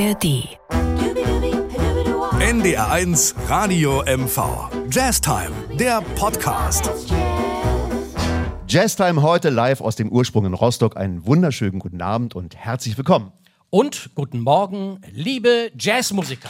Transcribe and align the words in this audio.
ARD. 0.00 0.48
NDR1 2.40 3.34
Radio 3.48 4.02
MV. 4.06 4.70
Jazztime, 4.90 5.52
der 5.78 6.00
Podcast. 6.14 6.90
Jazztime 8.66 9.20
heute 9.20 9.50
live 9.50 9.82
aus 9.82 9.96
dem 9.96 10.10
Ursprung 10.10 10.46
in 10.46 10.54
Rostock. 10.54 10.96
Einen 10.96 11.26
wunderschönen 11.26 11.80
guten 11.80 12.00
Abend 12.00 12.34
und 12.34 12.56
herzlich 12.56 12.96
willkommen. 12.96 13.32
Und 13.68 14.10
guten 14.14 14.40
Morgen, 14.40 15.02
liebe 15.12 15.70
Jazzmusiker. 15.78 16.48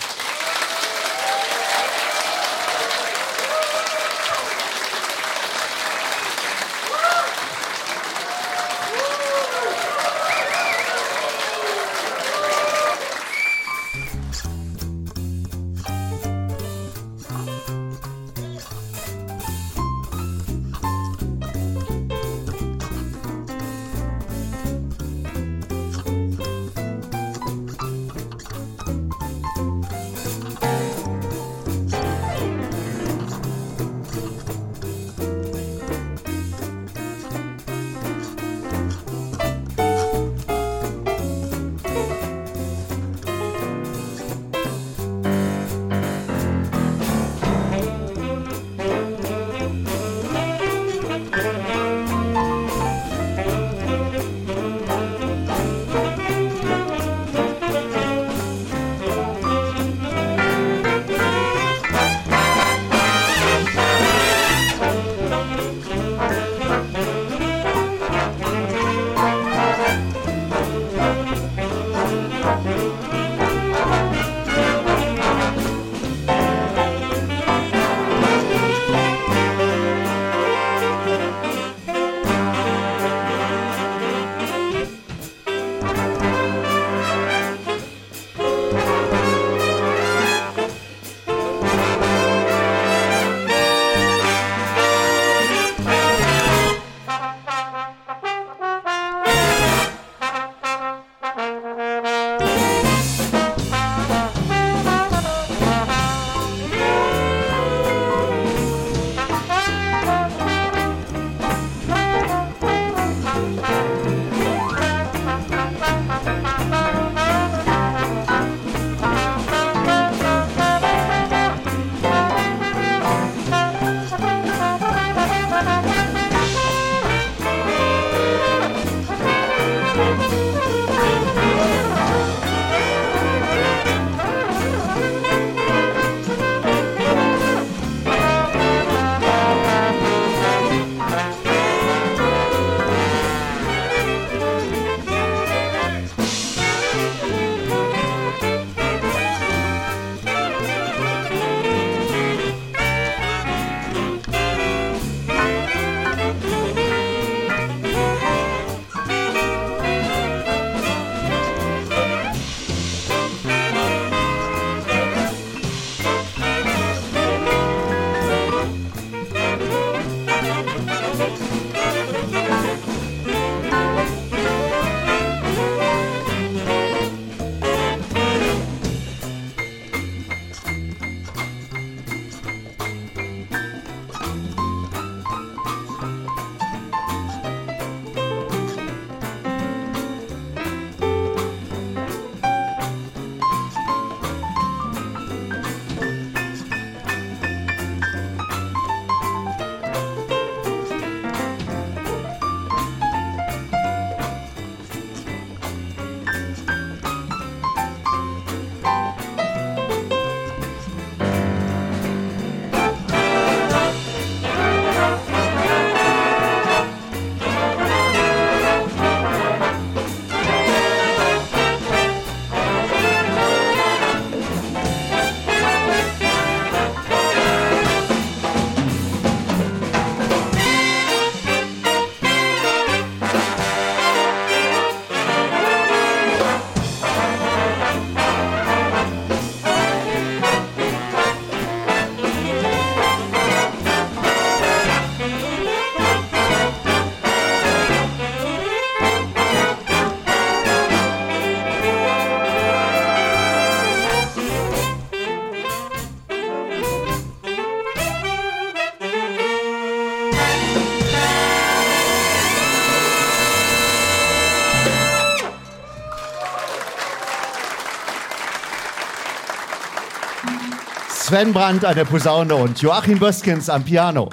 Sven 271.30 271.52
Brandt 271.52 271.84
an 271.84 271.94
der 271.94 272.06
Posaune 272.06 272.56
und 272.56 272.82
Joachim 272.82 273.20
Böskens 273.20 273.70
am 273.70 273.84
Piano. 273.84 274.30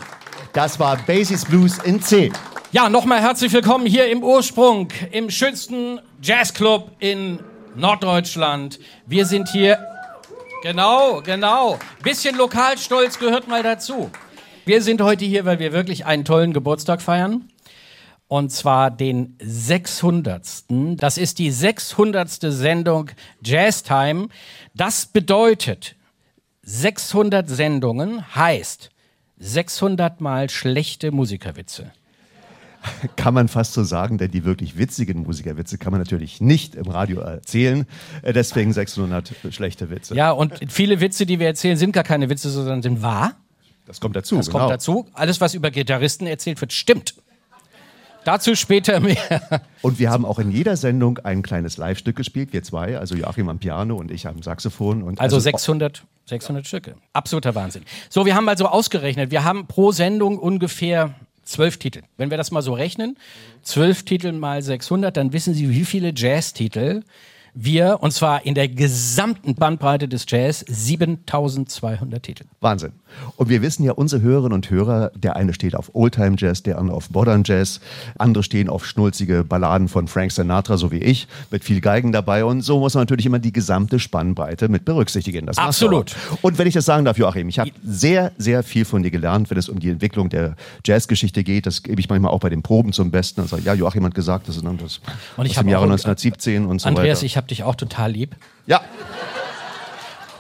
Das 0.51 0.79
war 0.79 0.97
Basis 0.97 1.45
Blues 1.45 1.77
in 1.83 2.01
C. 2.01 2.31
Ja, 2.71 2.89
nochmal 2.89 3.21
herzlich 3.21 3.53
willkommen 3.53 3.85
hier 3.85 4.09
im 4.09 4.23
Ursprung, 4.23 4.87
im 5.11 5.29
schönsten 5.29 5.99
Jazzclub 6.23 6.89
in 6.97 7.39
Norddeutschland. 7.75 8.79
Wir 9.05 9.27
sind 9.27 9.47
hier. 9.49 9.77
Genau, 10.63 11.21
genau. 11.21 11.77
Bisschen 12.01 12.35
Lokalstolz 12.35 13.19
gehört 13.19 13.47
mal 13.47 13.61
dazu. 13.61 14.09
Wir 14.65 14.81
sind 14.81 14.99
heute 14.99 15.23
hier, 15.23 15.45
weil 15.45 15.59
wir 15.59 15.73
wirklich 15.73 16.07
einen 16.07 16.25
tollen 16.25 16.51
Geburtstag 16.51 17.03
feiern. 17.03 17.47
Und 18.27 18.51
zwar 18.51 18.89
den 18.89 19.37
600. 19.39 20.63
Das 20.95 21.19
ist 21.19 21.37
die 21.37 21.51
600. 21.51 22.27
Sendung 22.39 23.11
Jazz 23.43 23.83
Time. 23.83 24.29
Das 24.73 25.05
bedeutet, 25.05 25.95
600 26.69 27.47
Sendungen 27.47 28.35
heißt 28.35 28.89
600 29.39 30.19
mal 30.19 30.49
schlechte 30.49 31.11
Musikerwitze. 31.11 31.93
Kann 33.15 33.33
man 33.33 33.47
fast 33.47 33.71
so 33.71 33.83
sagen, 33.83 34.17
denn 34.17 34.31
die 34.31 34.43
wirklich 34.43 34.77
witzigen 34.77 35.23
Musikerwitze 35.23 35.77
kann 35.77 35.91
man 35.91 36.01
natürlich 36.01 36.41
nicht 36.41 36.75
im 36.75 36.87
Radio 36.87 37.21
erzählen. 37.21 37.87
Äh, 38.21 38.33
Deswegen 38.33 38.73
600 38.73 39.33
schlechte 39.49 39.89
Witze. 39.89 40.13
Ja, 40.13 40.31
und 40.31 40.59
viele 40.67 40.99
Witze, 40.99 41.25
die 41.25 41.39
wir 41.39 41.47
erzählen, 41.47 41.77
sind 41.77 41.93
gar 41.93 42.03
keine 42.03 42.29
Witze, 42.29 42.49
sondern 42.49 42.81
sind 42.81 43.01
wahr. 43.01 43.37
Das 43.85 44.01
kommt 44.01 44.17
dazu. 44.17 44.35
Das 44.35 44.47
genau. 44.47 44.59
kommt 44.59 44.71
dazu. 44.71 45.07
Alles, 45.13 45.39
was 45.39 45.53
über 45.53 45.71
Gitarristen 45.71 46.27
erzählt 46.27 46.59
wird, 46.59 46.73
stimmt. 46.73 47.15
Dazu 48.27 48.55
später 48.55 48.99
mehr. 48.99 49.61
Und 49.81 49.99
wir 49.99 50.09
haben 50.09 50.25
auch 50.25 50.37
in 50.37 50.51
jeder 50.51 50.75
Sendung 50.75 51.17
ein 51.19 51.43
kleines 51.43 51.77
Live-Stück 51.77 52.17
gespielt, 52.17 52.51
wir 52.51 52.61
zwei, 52.61 52.97
also 52.97 53.15
Joachim 53.15 53.47
am 53.47 53.57
Piano 53.57 53.95
und 53.95 54.11
ich 54.11 54.27
am 54.27 54.43
Saxophon. 54.43 55.01
Und 55.01 55.21
Also 55.21 55.39
600, 55.39 56.03
600 56.25 56.67
Stücke. 56.67 56.95
Absoluter 57.13 57.55
Wahnsinn. 57.55 57.83
So, 58.09 58.25
wir 58.25 58.35
haben 58.35 58.49
also 58.49 58.67
ausgerechnet, 58.67 59.31
wir 59.31 59.45
haben 59.45 59.65
pro 59.67 59.93
Sendung 59.93 60.39
ungefähr 60.39 61.15
zwölf 61.43 61.77
Titel. 61.77 62.01
Wenn 62.17 62.29
wir 62.29 62.35
das 62.35 62.51
mal 62.51 62.61
so 62.61 62.73
rechnen, 62.73 63.17
zwölf 63.61 64.03
Titel 64.03 64.33
mal 64.33 64.61
600, 64.61 65.15
dann 65.15 65.31
wissen 65.31 65.53
Sie, 65.53 65.69
wie 65.69 65.85
viele 65.85 66.11
Jazz-Titel 66.13 67.03
wir, 67.53 67.99
und 68.01 68.11
zwar 68.11 68.45
in 68.45 68.55
der 68.55 68.67
gesamten 68.67 69.55
Bandbreite 69.55 70.09
des 70.09 70.25
Jazz, 70.27 70.65
7200 70.67 72.21
Titel. 72.21 72.43
Wahnsinn. 72.59 72.91
Und 73.35 73.49
wir 73.49 73.61
wissen 73.61 73.83
ja, 73.83 73.91
unsere 73.93 74.21
Hörerinnen 74.21 74.53
und 74.53 74.69
Hörer, 74.69 75.11
der 75.15 75.35
eine 75.35 75.53
steht 75.53 75.75
auf 75.75 75.91
Oldtime 75.93 76.35
Jazz, 76.37 76.63
der 76.63 76.77
andere 76.77 76.95
auf 76.97 77.09
Modern 77.09 77.43
Jazz, 77.45 77.79
andere 78.17 78.43
stehen 78.43 78.69
auf 78.69 78.85
schnulzige 78.85 79.43
Balladen 79.43 79.87
von 79.87 80.07
Frank 80.07 80.31
Sinatra, 80.31 80.77
so 80.77 80.91
wie 80.91 80.97
ich, 80.99 81.27
mit 81.51 81.63
viel 81.63 81.81
Geigen 81.81 82.11
dabei. 82.11 82.45
Und 82.45 82.61
so 82.61 82.79
muss 82.79 82.93
man 82.93 83.03
natürlich 83.03 83.25
immer 83.25 83.39
die 83.39 83.51
gesamte 83.53 83.99
Spannbreite 83.99 84.69
mit 84.69 84.85
berücksichtigen. 84.85 85.45
Das 85.45 85.57
Absolut. 85.57 86.15
Und 86.41 86.57
wenn 86.57 86.67
ich 86.67 86.73
das 86.73 86.85
sagen 86.85 87.05
darf, 87.05 87.17
Joachim, 87.17 87.49
ich 87.49 87.59
habe 87.59 87.71
sehr, 87.83 88.31
sehr 88.37 88.63
viel 88.63 88.85
von 88.85 89.03
dir 89.03 89.11
gelernt, 89.11 89.49
wenn 89.49 89.57
es 89.57 89.69
um 89.69 89.79
die 89.79 89.89
Entwicklung 89.89 90.29
der 90.29 90.55
Jazzgeschichte 90.85 91.43
geht. 91.43 91.65
Das 91.65 91.83
gebe 91.83 91.99
ich 91.99 92.09
manchmal 92.09 92.31
auch 92.31 92.39
bei 92.39 92.49
den 92.49 92.61
Proben 92.61 92.93
zum 92.93 93.11
Besten. 93.11 93.45
Sage, 93.47 93.63
ja, 93.63 93.73
Joachim 93.73 94.03
hat 94.05 94.15
gesagt, 94.15 94.47
das 94.47 94.57
ist 94.57 94.65
das 94.65 94.99
Und 95.37 95.45
ich 95.45 95.57
hab 95.57 95.63
dem 95.65 95.69
Jahre 95.69 95.85
auch- 95.85 95.89
1917 95.89 96.65
und 96.65 96.79
so 96.81 96.87
Andreas, 96.87 97.19
weiter. 97.19 97.25
ich 97.25 97.37
habe 97.37 97.47
dich 97.47 97.63
auch 97.63 97.75
total 97.75 98.11
lieb. 98.11 98.35
ja, 98.65 98.81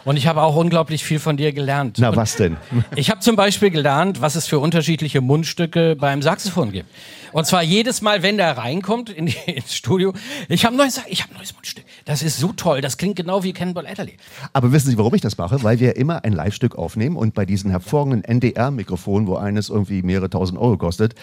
Und 0.07 0.15
ich 0.15 0.25
habe 0.25 0.41
auch 0.41 0.55
unglaublich 0.55 1.03
viel 1.03 1.19
von 1.19 1.35
dir 1.35 1.51
gelernt. 1.51 1.97
na 1.99 2.11
Und 2.11 2.15
was 2.15 2.37
denn? 2.37 2.55
Ich 2.95 3.09
habe 3.09 3.19
zum 3.19 3.35
Beispiel 3.35 3.71
gelernt, 3.71 4.21
was 4.21 4.35
es 4.35 4.47
für 4.47 4.57
unterschiedliche 4.57 5.19
Mundstücke 5.19 5.97
beim 5.97 6.21
Saxophon 6.21 6.71
gibt. 6.71 6.87
Und 7.33 7.45
zwar 7.45 7.61
jedes 7.61 8.01
Mal, 8.01 8.23
wenn 8.23 8.37
der 8.37 8.57
reinkommt 8.57 9.09
in 9.09 9.25
die, 9.25 9.35
ins 9.47 9.75
Studio, 9.75 10.13
ich 10.47 10.63
habe 10.63 10.77
neues, 10.77 11.01
ich 11.09 11.23
habe 11.23 11.33
neues 11.33 11.53
Mundstück. 11.53 11.83
Das 12.05 12.23
ist 12.23 12.39
so 12.39 12.53
toll. 12.53 12.79
Das 12.79 12.97
klingt 12.97 13.17
genau 13.17 13.43
wie 13.43 13.51
Cannonball 13.51 13.85
Adderley. 13.85 14.15
Aber 14.53 14.71
wissen 14.71 14.89
Sie, 14.89 14.97
warum 14.97 15.13
ich 15.13 15.19
das 15.19 15.37
mache? 15.37 15.61
Weil 15.61 15.81
wir 15.81 15.97
immer 15.97 16.23
ein 16.23 16.31
Live-Stück 16.31 16.77
aufnehmen 16.77 17.17
und 17.17 17.33
bei 17.33 17.45
diesen 17.45 17.69
hervorragenden 17.69 18.23
NDR-Mikrofonen, 18.23 19.27
wo 19.27 19.35
eines 19.35 19.67
irgendwie 19.67 20.03
mehrere 20.03 20.29
tausend 20.29 20.57
Euro 20.57 20.77
kostet, 20.77 21.15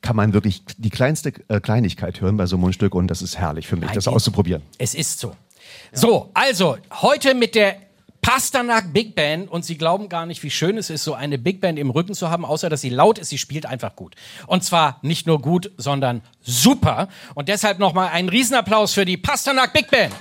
kann 0.00 0.16
man 0.16 0.32
wirklich 0.32 0.64
die 0.78 0.90
kleinste 0.90 1.32
äh, 1.46 1.60
Kleinigkeit 1.60 2.20
hören 2.20 2.38
bei 2.38 2.46
so 2.46 2.56
einem 2.56 2.62
Mundstück 2.62 2.96
und 2.96 3.06
das 3.06 3.22
ist 3.22 3.38
herrlich 3.38 3.68
für 3.68 3.76
mich, 3.76 3.92
das 3.92 4.06
Nein, 4.06 4.16
auszuprobieren. 4.16 4.62
Es 4.78 4.94
ist 4.96 5.20
so. 5.20 5.36
So, 5.92 6.30
also 6.34 6.78
heute 7.02 7.34
mit 7.34 7.54
der 7.54 7.76
Pasternak 8.22 8.92
Big 8.92 9.16
Band 9.16 9.50
und 9.50 9.64
Sie 9.64 9.76
glauben 9.76 10.08
gar 10.08 10.26
nicht, 10.26 10.44
wie 10.44 10.50
schön 10.50 10.78
es 10.78 10.90
ist, 10.90 11.02
so 11.02 11.12
eine 11.12 11.38
Big 11.38 11.60
Band 11.60 11.76
im 11.76 11.90
Rücken 11.90 12.14
zu 12.14 12.30
haben, 12.30 12.44
außer 12.44 12.70
dass 12.70 12.80
sie 12.80 12.88
laut 12.88 13.18
ist, 13.18 13.30
sie 13.30 13.36
spielt 13.36 13.66
einfach 13.66 13.96
gut. 13.96 14.14
Und 14.46 14.62
zwar 14.62 15.00
nicht 15.02 15.26
nur 15.26 15.42
gut, 15.42 15.72
sondern 15.76 16.22
super. 16.40 17.08
Und 17.34 17.48
deshalb 17.48 17.80
nochmal 17.80 18.10
einen 18.10 18.28
Riesenapplaus 18.28 18.94
für 18.94 19.04
die 19.04 19.16
Pasternak 19.16 19.72
Big 19.72 19.90
Band. 19.90 20.14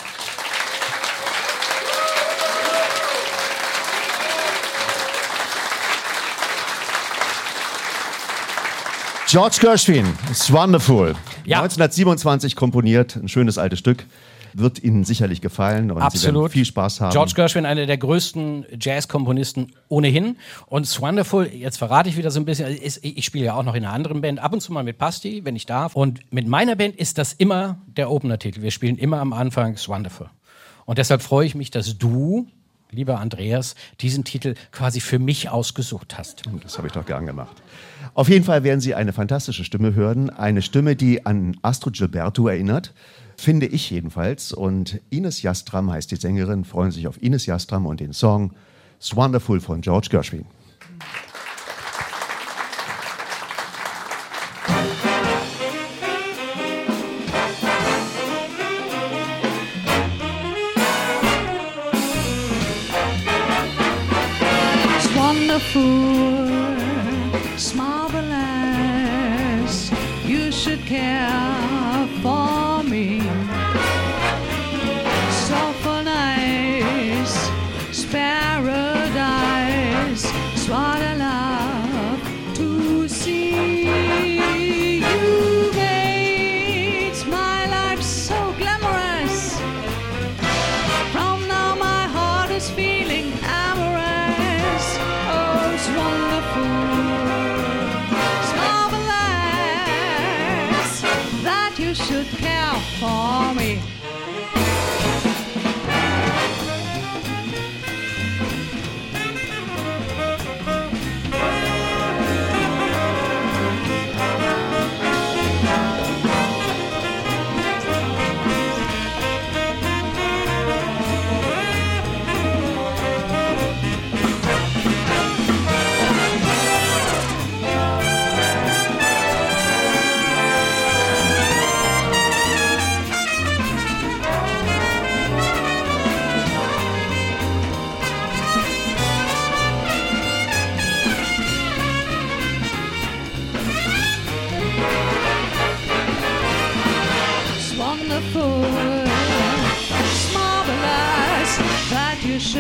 George 9.27 9.57
Gershwin, 9.61 10.07
It's 10.29 10.51
Wonderful. 10.51 11.15
Ja. 11.45 11.59
1927 11.59 12.55
komponiert, 12.55 13.15
ein 13.15 13.29
schönes 13.29 13.59
altes 13.59 13.79
Stück. 13.79 14.05
Wird 14.53 14.83
Ihnen 14.83 15.03
sicherlich 15.03 15.41
gefallen 15.41 15.91
und 15.91 15.97
Sie 15.97 16.01
werden 16.01 16.03
Absolut. 16.03 16.51
viel 16.51 16.65
Spaß 16.65 17.01
haben. 17.01 17.11
George 17.11 17.33
Gershwin, 17.35 17.65
einer 17.65 17.85
der 17.85 17.97
größten 17.97 18.65
Jazzkomponisten 18.79 19.73
ohnehin. 19.87 20.37
Und 20.67 20.83
It's 20.83 21.01
Wonderful, 21.01 21.47
jetzt 21.47 21.77
verrate 21.77 22.09
ich 22.09 22.17
wieder 22.17 22.31
so 22.31 22.39
ein 22.39 22.45
bisschen, 22.45 22.67
ist, 22.75 23.03
ich 23.03 23.25
spiele 23.25 23.45
ja 23.45 23.53
auch 23.55 23.63
noch 23.63 23.75
in 23.75 23.85
einer 23.85 23.93
anderen 23.93 24.21
Band, 24.21 24.39
ab 24.39 24.53
und 24.53 24.61
zu 24.61 24.71
mal 24.73 24.83
mit 24.83 24.97
Pasti, 24.97 25.45
wenn 25.45 25.55
ich 25.55 25.65
darf. 25.65 25.95
Und 25.95 26.19
mit 26.31 26.47
meiner 26.47 26.75
Band 26.75 26.95
ist 26.95 27.17
das 27.17 27.33
immer 27.33 27.77
der 27.87 28.11
Opener-Titel. 28.11 28.61
Wir 28.61 28.71
spielen 28.71 28.97
immer 28.97 29.19
am 29.19 29.33
Anfang 29.33 29.73
It's 29.73 29.87
Wonderful. 29.87 30.29
Und 30.85 30.97
deshalb 30.97 31.21
freue 31.21 31.45
ich 31.45 31.55
mich, 31.55 31.71
dass 31.71 31.97
du, 31.97 32.47
lieber 32.89 33.19
Andreas, 33.19 33.75
diesen 34.01 34.23
Titel 34.23 34.55
quasi 34.71 34.99
für 34.99 35.19
mich 35.19 35.49
ausgesucht 35.49 36.17
hast. 36.17 36.43
Das 36.63 36.77
habe 36.77 36.87
ich 36.87 36.93
doch 36.93 37.05
gern 37.05 37.25
gemacht. 37.25 37.61
Auf 38.13 38.27
jeden 38.27 38.43
Fall 38.43 38.63
werden 38.63 38.81
Sie 38.81 38.95
eine 38.95 39.13
fantastische 39.13 39.63
Stimme 39.63 39.93
hören. 39.93 40.29
Eine 40.29 40.61
Stimme, 40.61 40.95
die 40.95 41.25
an 41.25 41.55
Astro 41.61 41.91
Gilberto 41.91 42.47
erinnert. 42.47 42.93
Finde 43.41 43.65
ich 43.65 43.89
jedenfalls. 43.89 44.53
Und 44.53 45.01
Ines 45.09 45.41
Jastram 45.41 45.91
heißt 45.91 46.11
die 46.11 46.15
Sängerin. 46.15 46.63
Freuen 46.63 46.91
sich 46.91 47.07
auf 47.07 47.19
Ines 47.23 47.47
Jastram 47.47 47.87
und 47.87 47.99
den 47.99 48.13
Song 48.13 48.51
It's 48.99 49.15
Wonderful 49.15 49.59
von 49.59 49.81
George 49.81 50.09
Gershwin. 50.11 50.45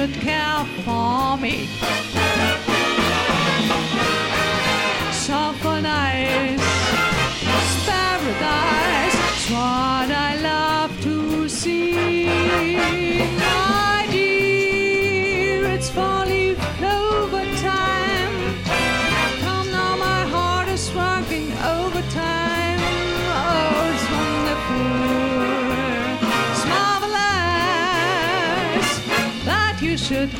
That 0.01 0.07
you 0.07 0.13
should 0.13 0.21
care 0.21 0.65
for 0.83 1.37
me. 1.37 2.20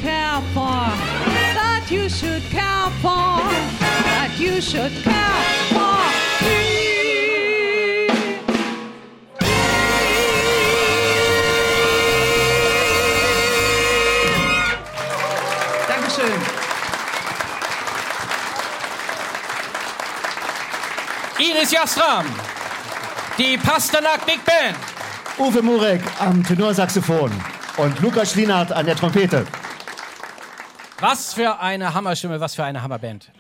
Care 0.01 0.41
for, 0.53 0.81
that 1.53 1.85
you 1.89 2.09
should 2.09 2.41
care 2.49 2.89
for, 3.01 3.37
that 4.03 4.31
you 4.39 4.59
should 4.61 4.91
care 5.03 5.43
for 5.69 5.97
me. 6.43 8.07
Dankeschön. 15.87 16.41
Ines 21.37 21.71
Jastram, 21.71 22.25
die 23.37 23.57
Pasternak 23.57 24.25
Big 24.25 24.43
Band. 24.45 24.77
Uwe 25.37 25.61
Murek 25.61 26.01
am 26.19 26.43
Tenorsaxophon 26.43 27.31
und 27.77 27.99
Lukas 28.01 28.31
Schlienhardt 28.31 28.71
an 28.71 28.85
der 28.85 28.95
Trompete. 28.95 29.45
Was 31.01 31.33
für 31.33 31.59
eine 31.59 31.95
Hammerstimme, 31.95 32.39
was 32.39 32.53
für 32.53 32.63
eine 32.63 32.83
Hammerband. 32.83 33.31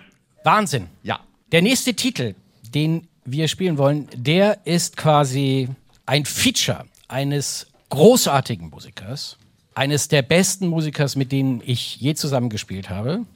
Wahnsinn. 0.43 0.87
Ja. 1.03 1.19
Der 1.51 1.61
nächste 1.61 1.93
Titel, 1.93 2.33
den 2.73 3.07
wir 3.23 3.47
spielen 3.47 3.77
wollen, 3.77 4.07
der 4.15 4.65
ist 4.65 4.97
quasi 4.97 5.69
ein 6.07 6.25
Feature 6.25 6.85
eines 7.07 7.67
großartigen 7.89 8.71
Musikers, 8.71 9.37
eines 9.75 10.07
der 10.07 10.23
besten 10.23 10.69
Musikers, 10.69 11.15
mit 11.15 11.31
denen 11.31 11.61
ich 11.63 11.97
je 11.97 12.15
zusammengespielt 12.15 12.89
habe. 12.89 13.27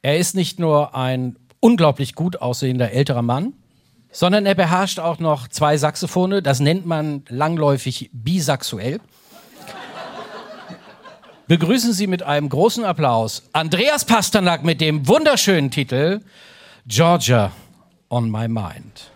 Er 0.00 0.16
ist 0.16 0.36
nicht 0.36 0.60
nur 0.60 0.94
ein 0.94 1.34
unglaublich 1.58 2.14
gut 2.14 2.40
aussehender 2.40 2.92
älterer 2.92 3.22
Mann, 3.22 3.52
sondern 4.12 4.46
er 4.46 4.54
beherrscht 4.54 5.00
auch 5.00 5.18
noch 5.18 5.48
zwei 5.48 5.76
Saxophone. 5.76 6.40
Das 6.40 6.60
nennt 6.60 6.86
man 6.86 7.24
langläufig 7.28 8.10
bisaxuell. 8.12 9.00
Begrüßen 11.52 11.92
Sie 11.92 12.06
mit 12.06 12.22
einem 12.22 12.48
großen 12.48 12.82
Applaus 12.82 13.42
Andreas 13.52 14.06
Pasternak 14.06 14.64
mit 14.64 14.80
dem 14.80 15.06
wunderschönen 15.06 15.70
Titel 15.70 16.22
Georgia 16.86 17.52
on 18.08 18.30
My 18.30 18.48
Mind. 18.48 19.11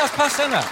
Andreas 0.00 0.16
Pasternak. 0.16 0.64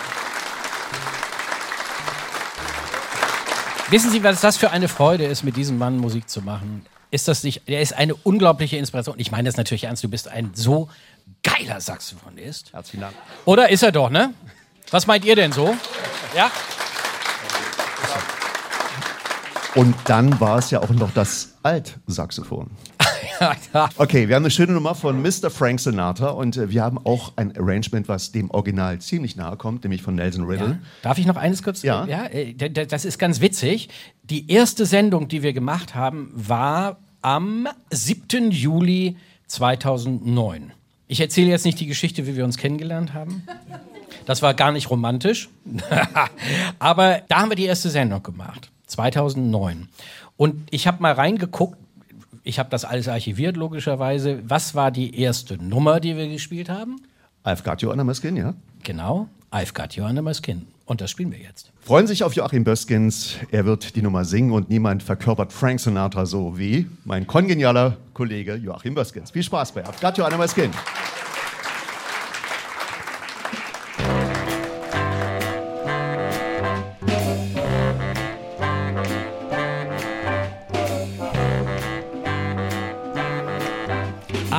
Wissen 3.90 4.10
Sie, 4.10 4.22
was 4.22 4.40
das 4.40 4.56
für 4.56 4.70
eine 4.70 4.88
Freude 4.88 5.24
ist, 5.24 5.44
mit 5.44 5.56
diesem 5.56 5.76
Mann 5.76 5.98
Musik 5.98 6.30
zu 6.30 6.40
machen? 6.40 6.86
Ist 7.10 7.28
das 7.28 7.42
nicht, 7.42 7.62
er 7.66 7.82
ist 7.82 7.92
eine 7.92 8.14
unglaubliche 8.14 8.76
Inspiration. 8.78 9.16
Ich 9.18 9.30
meine 9.30 9.48
das 9.48 9.56
natürlich 9.58 9.84
ernst, 9.84 10.02
du 10.04 10.08
bist 10.08 10.28
ein 10.28 10.52
so 10.54 10.88
geiler 11.42 11.80
Saxophonist. 11.80 12.72
Herzlichen 12.72 13.00
Dank. 13.00 13.14
Oder 13.44 13.68
ist 13.68 13.82
er 13.82 13.92
doch, 13.92 14.08
ne? 14.08 14.32
Was 14.90 15.06
meint 15.06 15.24
ihr 15.26 15.36
denn 15.36 15.52
so? 15.52 15.74
Ja? 16.34 16.50
Und 19.74 19.94
dann 20.06 20.40
war 20.40 20.58
es 20.58 20.70
ja 20.70 20.80
auch 20.80 20.90
noch 20.90 21.12
das 21.12 21.54
Altsaxophon. 21.62 22.70
Okay, 23.96 24.28
wir 24.28 24.34
haben 24.36 24.42
eine 24.44 24.50
schöne 24.50 24.72
Nummer 24.72 24.94
von 24.94 25.20
Mr. 25.22 25.50
Frank 25.50 25.80
Sinatra 25.80 26.30
und 26.30 26.56
äh, 26.56 26.70
wir 26.70 26.82
haben 26.82 26.98
auch 27.04 27.32
ein 27.36 27.56
Arrangement, 27.56 28.08
was 28.08 28.32
dem 28.32 28.50
Original 28.50 28.98
ziemlich 29.00 29.36
nahe 29.36 29.56
kommt, 29.56 29.84
nämlich 29.84 30.02
von 30.02 30.14
Nelson 30.14 30.44
Riddle. 30.44 30.68
Ja. 30.68 30.78
Darf 31.02 31.18
ich 31.18 31.26
noch 31.26 31.36
eines 31.36 31.62
kurz? 31.62 31.82
Ja. 31.82 32.06
ja 32.06 32.26
äh, 32.26 32.52
d- 32.54 32.68
d- 32.68 32.86
das 32.86 33.04
ist 33.04 33.18
ganz 33.18 33.40
witzig. 33.40 33.88
Die 34.24 34.50
erste 34.50 34.86
Sendung, 34.86 35.28
die 35.28 35.42
wir 35.42 35.52
gemacht 35.52 35.94
haben, 35.94 36.30
war 36.34 36.98
am 37.22 37.68
7. 37.90 38.50
Juli 38.50 39.16
2009. 39.46 40.72
Ich 41.06 41.20
erzähle 41.20 41.48
jetzt 41.50 41.64
nicht 41.64 41.80
die 41.80 41.86
Geschichte, 41.86 42.26
wie 42.26 42.36
wir 42.36 42.44
uns 42.44 42.58
kennengelernt 42.58 43.14
haben. 43.14 43.42
Das 44.26 44.42
war 44.42 44.52
gar 44.54 44.72
nicht 44.72 44.90
romantisch. 44.90 45.48
Aber 46.78 47.22
da 47.28 47.40
haben 47.40 47.50
wir 47.50 47.56
die 47.56 47.64
erste 47.64 47.88
Sendung 47.90 48.22
gemacht. 48.22 48.70
2009. 48.86 49.88
Und 50.36 50.68
ich 50.70 50.86
habe 50.86 51.02
mal 51.02 51.12
reingeguckt. 51.12 51.78
Ich 52.48 52.58
habe 52.58 52.70
das 52.70 52.86
alles 52.86 53.08
archiviert, 53.08 53.58
logischerweise. 53.58 54.40
Was 54.42 54.74
war 54.74 54.90
die 54.90 55.20
erste 55.20 55.62
Nummer, 55.62 56.00
die 56.00 56.16
wir 56.16 56.28
gespielt 56.28 56.70
haben? 56.70 56.96
I've 57.44 57.62
got 57.62 57.82
you 57.82 57.90
under 57.90 58.04
my 58.04 58.14
skin, 58.14 58.36
ja? 58.36 58.54
Genau, 58.84 59.28
I've 59.52 59.74
got 59.74 59.96
you 59.96 60.04
under 60.06 60.22
my 60.22 60.32
skin. 60.32 60.66
Und 60.86 61.02
das 61.02 61.10
spielen 61.10 61.30
wir 61.30 61.40
jetzt. 61.40 61.70
Freuen 61.80 62.06
sich 62.06 62.24
auf 62.24 62.32
Joachim 62.32 62.64
Böskins. 62.64 63.36
Er 63.50 63.66
wird 63.66 63.96
die 63.96 64.00
Nummer 64.00 64.24
singen 64.24 64.52
und 64.52 64.70
niemand 64.70 65.02
verkörpert 65.02 65.52
Frank 65.52 65.78
Sinatra 65.78 66.24
so 66.24 66.58
wie 66.58 66.86
mein 67.04 67.26
kongenialer 67.26 67.98
Kollege 68.14 68.54
Joachim 68.54 68.94
Böskins. 68.94 69.30
Viel 69.30 69.42
Spaß 69.42 69.72
bei 69.72 69.84
I've 69.84 70.00
got 70.00 70.16
you 70.16 70.24
under 70.24 70.38
my 70.38 70.48
skin. 70.48 70.70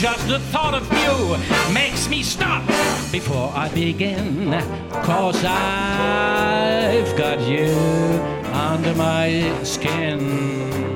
just 0.00 0.26
the 0.28 0.38
thought 0.38 0.72
of 0.72 0.90
you 0.94 1.74
makes 1.74 2.08
me 2.08 2.22
stop 2.22 2.66
before 3.12 3.52
I 3.54 3.68
begin. 3.68 4.50
Cause 5.04 5.44
I've 5.44 7.14
got 7.18 7.38
you 7.46 7.68
under 8.50 8.94
my 8.94 9.62
skin. 9.62 10.89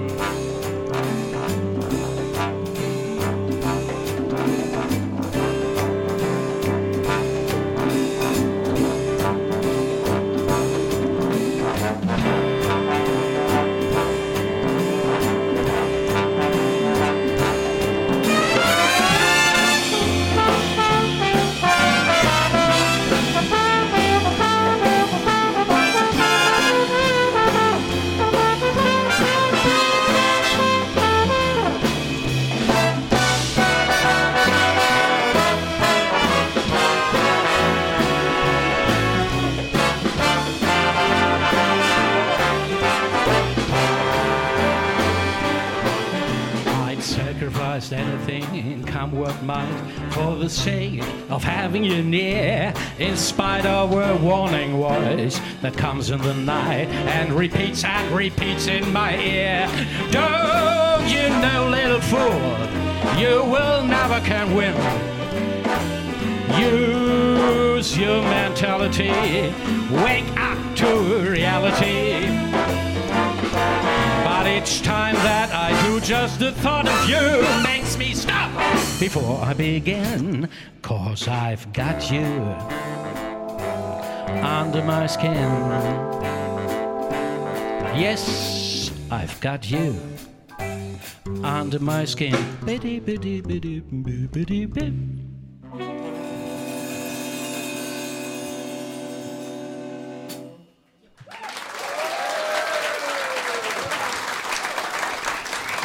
Sake 50.55 51.03
of 51.31 51.43
having 51.43 51.85
you 51.85 52.03
near. 52.03 52.73
In 52.99 53.17
spite 53.17 53.67
of 53.67 53.93
a 53.93 54.17
warning 54.17 54.77
voice 54.77 55.41
that 55.63 55.77
comes 55.77 56.11
in 56.11 56.21
the 56.23 56.35
night 56.35 56.89
and 56.89 57.33
repeats 57.33 57.85
and 57.85 58.15
repeats 58.15 58.69
in 58.69 58.93
my 58.93 59.17
ear. 59.17 59.67
Don't 60.11 61.09
you 61.09 61.29
know, 61.43 61.69
little 61.71 62.01
fool, 62.01 63.19
you 63.19 63.43
will 63.51 63.85
never 63.85 64.21
can 64.21 64.55
win. 64.55 64.75
Use 66.59 67.99
your 67.99 68.23
mentality. 68.23 69.11
Wake 69.91 70.31
up 70.37 70.77
to 70.77 71.31
reality. 71.31 72.44
Each 74.65 74.81
time 74.81 75.15
that 75.17 75.53
I 75.53 75.69
do, 75.85 76.01
just 76.01 76.39
the 76.39 76.51
thought 76.51 76.89
of 76.89 77.07
you 77.07 77.43
makes 77.63 77.99
me 77.99 78.15
stop 78.15 78.51
before 78.99 79.39
I 79.45 79.53
begin. 79.53 80.49
Cause 80.81 81.29
I've 81.29 81.71
got 81.75 82.11
you 82.11 82.25
under 84.43 84.83
my 84.83 85.07
skin. 85.07 85.35
Yes, 87.95 88.91
I've 89.11 89.39
got 89.43 89.71
you 89.71 90.01
under 91.43 91.79
my 91.79 92.07
skin. 92.07 92.35
Biddy, 92.65 93.01
biddy, 93.01 93.43
biddy, 93.43 93.81
biddy, 93.81 94.65
biddy, 94.65 95.34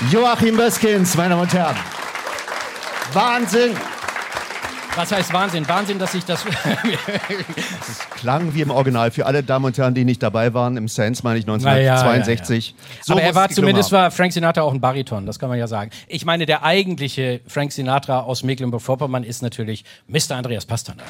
Joachim 0.08 0.56
Böskins, 0.56 1.16
meine 1.16 1.32
Damen 1.32 1.42
und 1.42 1.54
Herren. 1.54 1.76
Wahnsinn! 3.14 3.76
Was 4.96 5.12
heißt 5.12 5.32
Wahnsinn? 5.34 5.68
Wahnsinn, 5.68 6.00
dass 6.00 6.14
ich 6.14 6.26
das. 6.26 6.44
Klang 8.16 8.54
wie 8.54 8.62
im 8.62 8.72
Original. 8.72 9.12
Für 9.12 9.26
alle 9.26 9.44
Damen 9.44 9.66
und 9.66 9.78
Herren, 9.78 9.94
die 9.94 10.04
nicht 10.04 10.24
dabei 10.24 10.54
waren, 10.54 10.78
im 10.78 10.88
Sense 10.88 11.22
meine 11.24 11.38
ich 11.38 11.46
Na 11.46 11.80
ja, 11.80 11.94
1962. 11.94 12.76
So 13.02 13.14
Aber 13.14 13.22
er 13.22 13.36
war 13.36 13.50
es 13.50 13.56
zumindest 13.56 13.92
war 13.92 14.10
Frank 14.10 14.34
Sinatra 14.34 14.62
auch 14.62 14.74
ein 14.74 14.82
Bariton, 14.82 15.26
das 15.26 15.38
kann 15.38 15.50
man 15.50 15.60
ja 15.60 15.68
sagen. 15.68 15.92
Ich 16.08 16.26
meine, 16.26 16.46
der 16.46 16.64
eigentliche 16.64 17.42
Frank 17.48 17.72
Sinatra 17.72 18.22
aus 18.22 18.44
Mecklenburg-Vorpommern 18.44 19.24
ist 19.24 19.42
natürlich 19.42 19.84
Mr. 20.08 20.38
Andreas 20.38 20.66
Pasternak. 20.66 21.06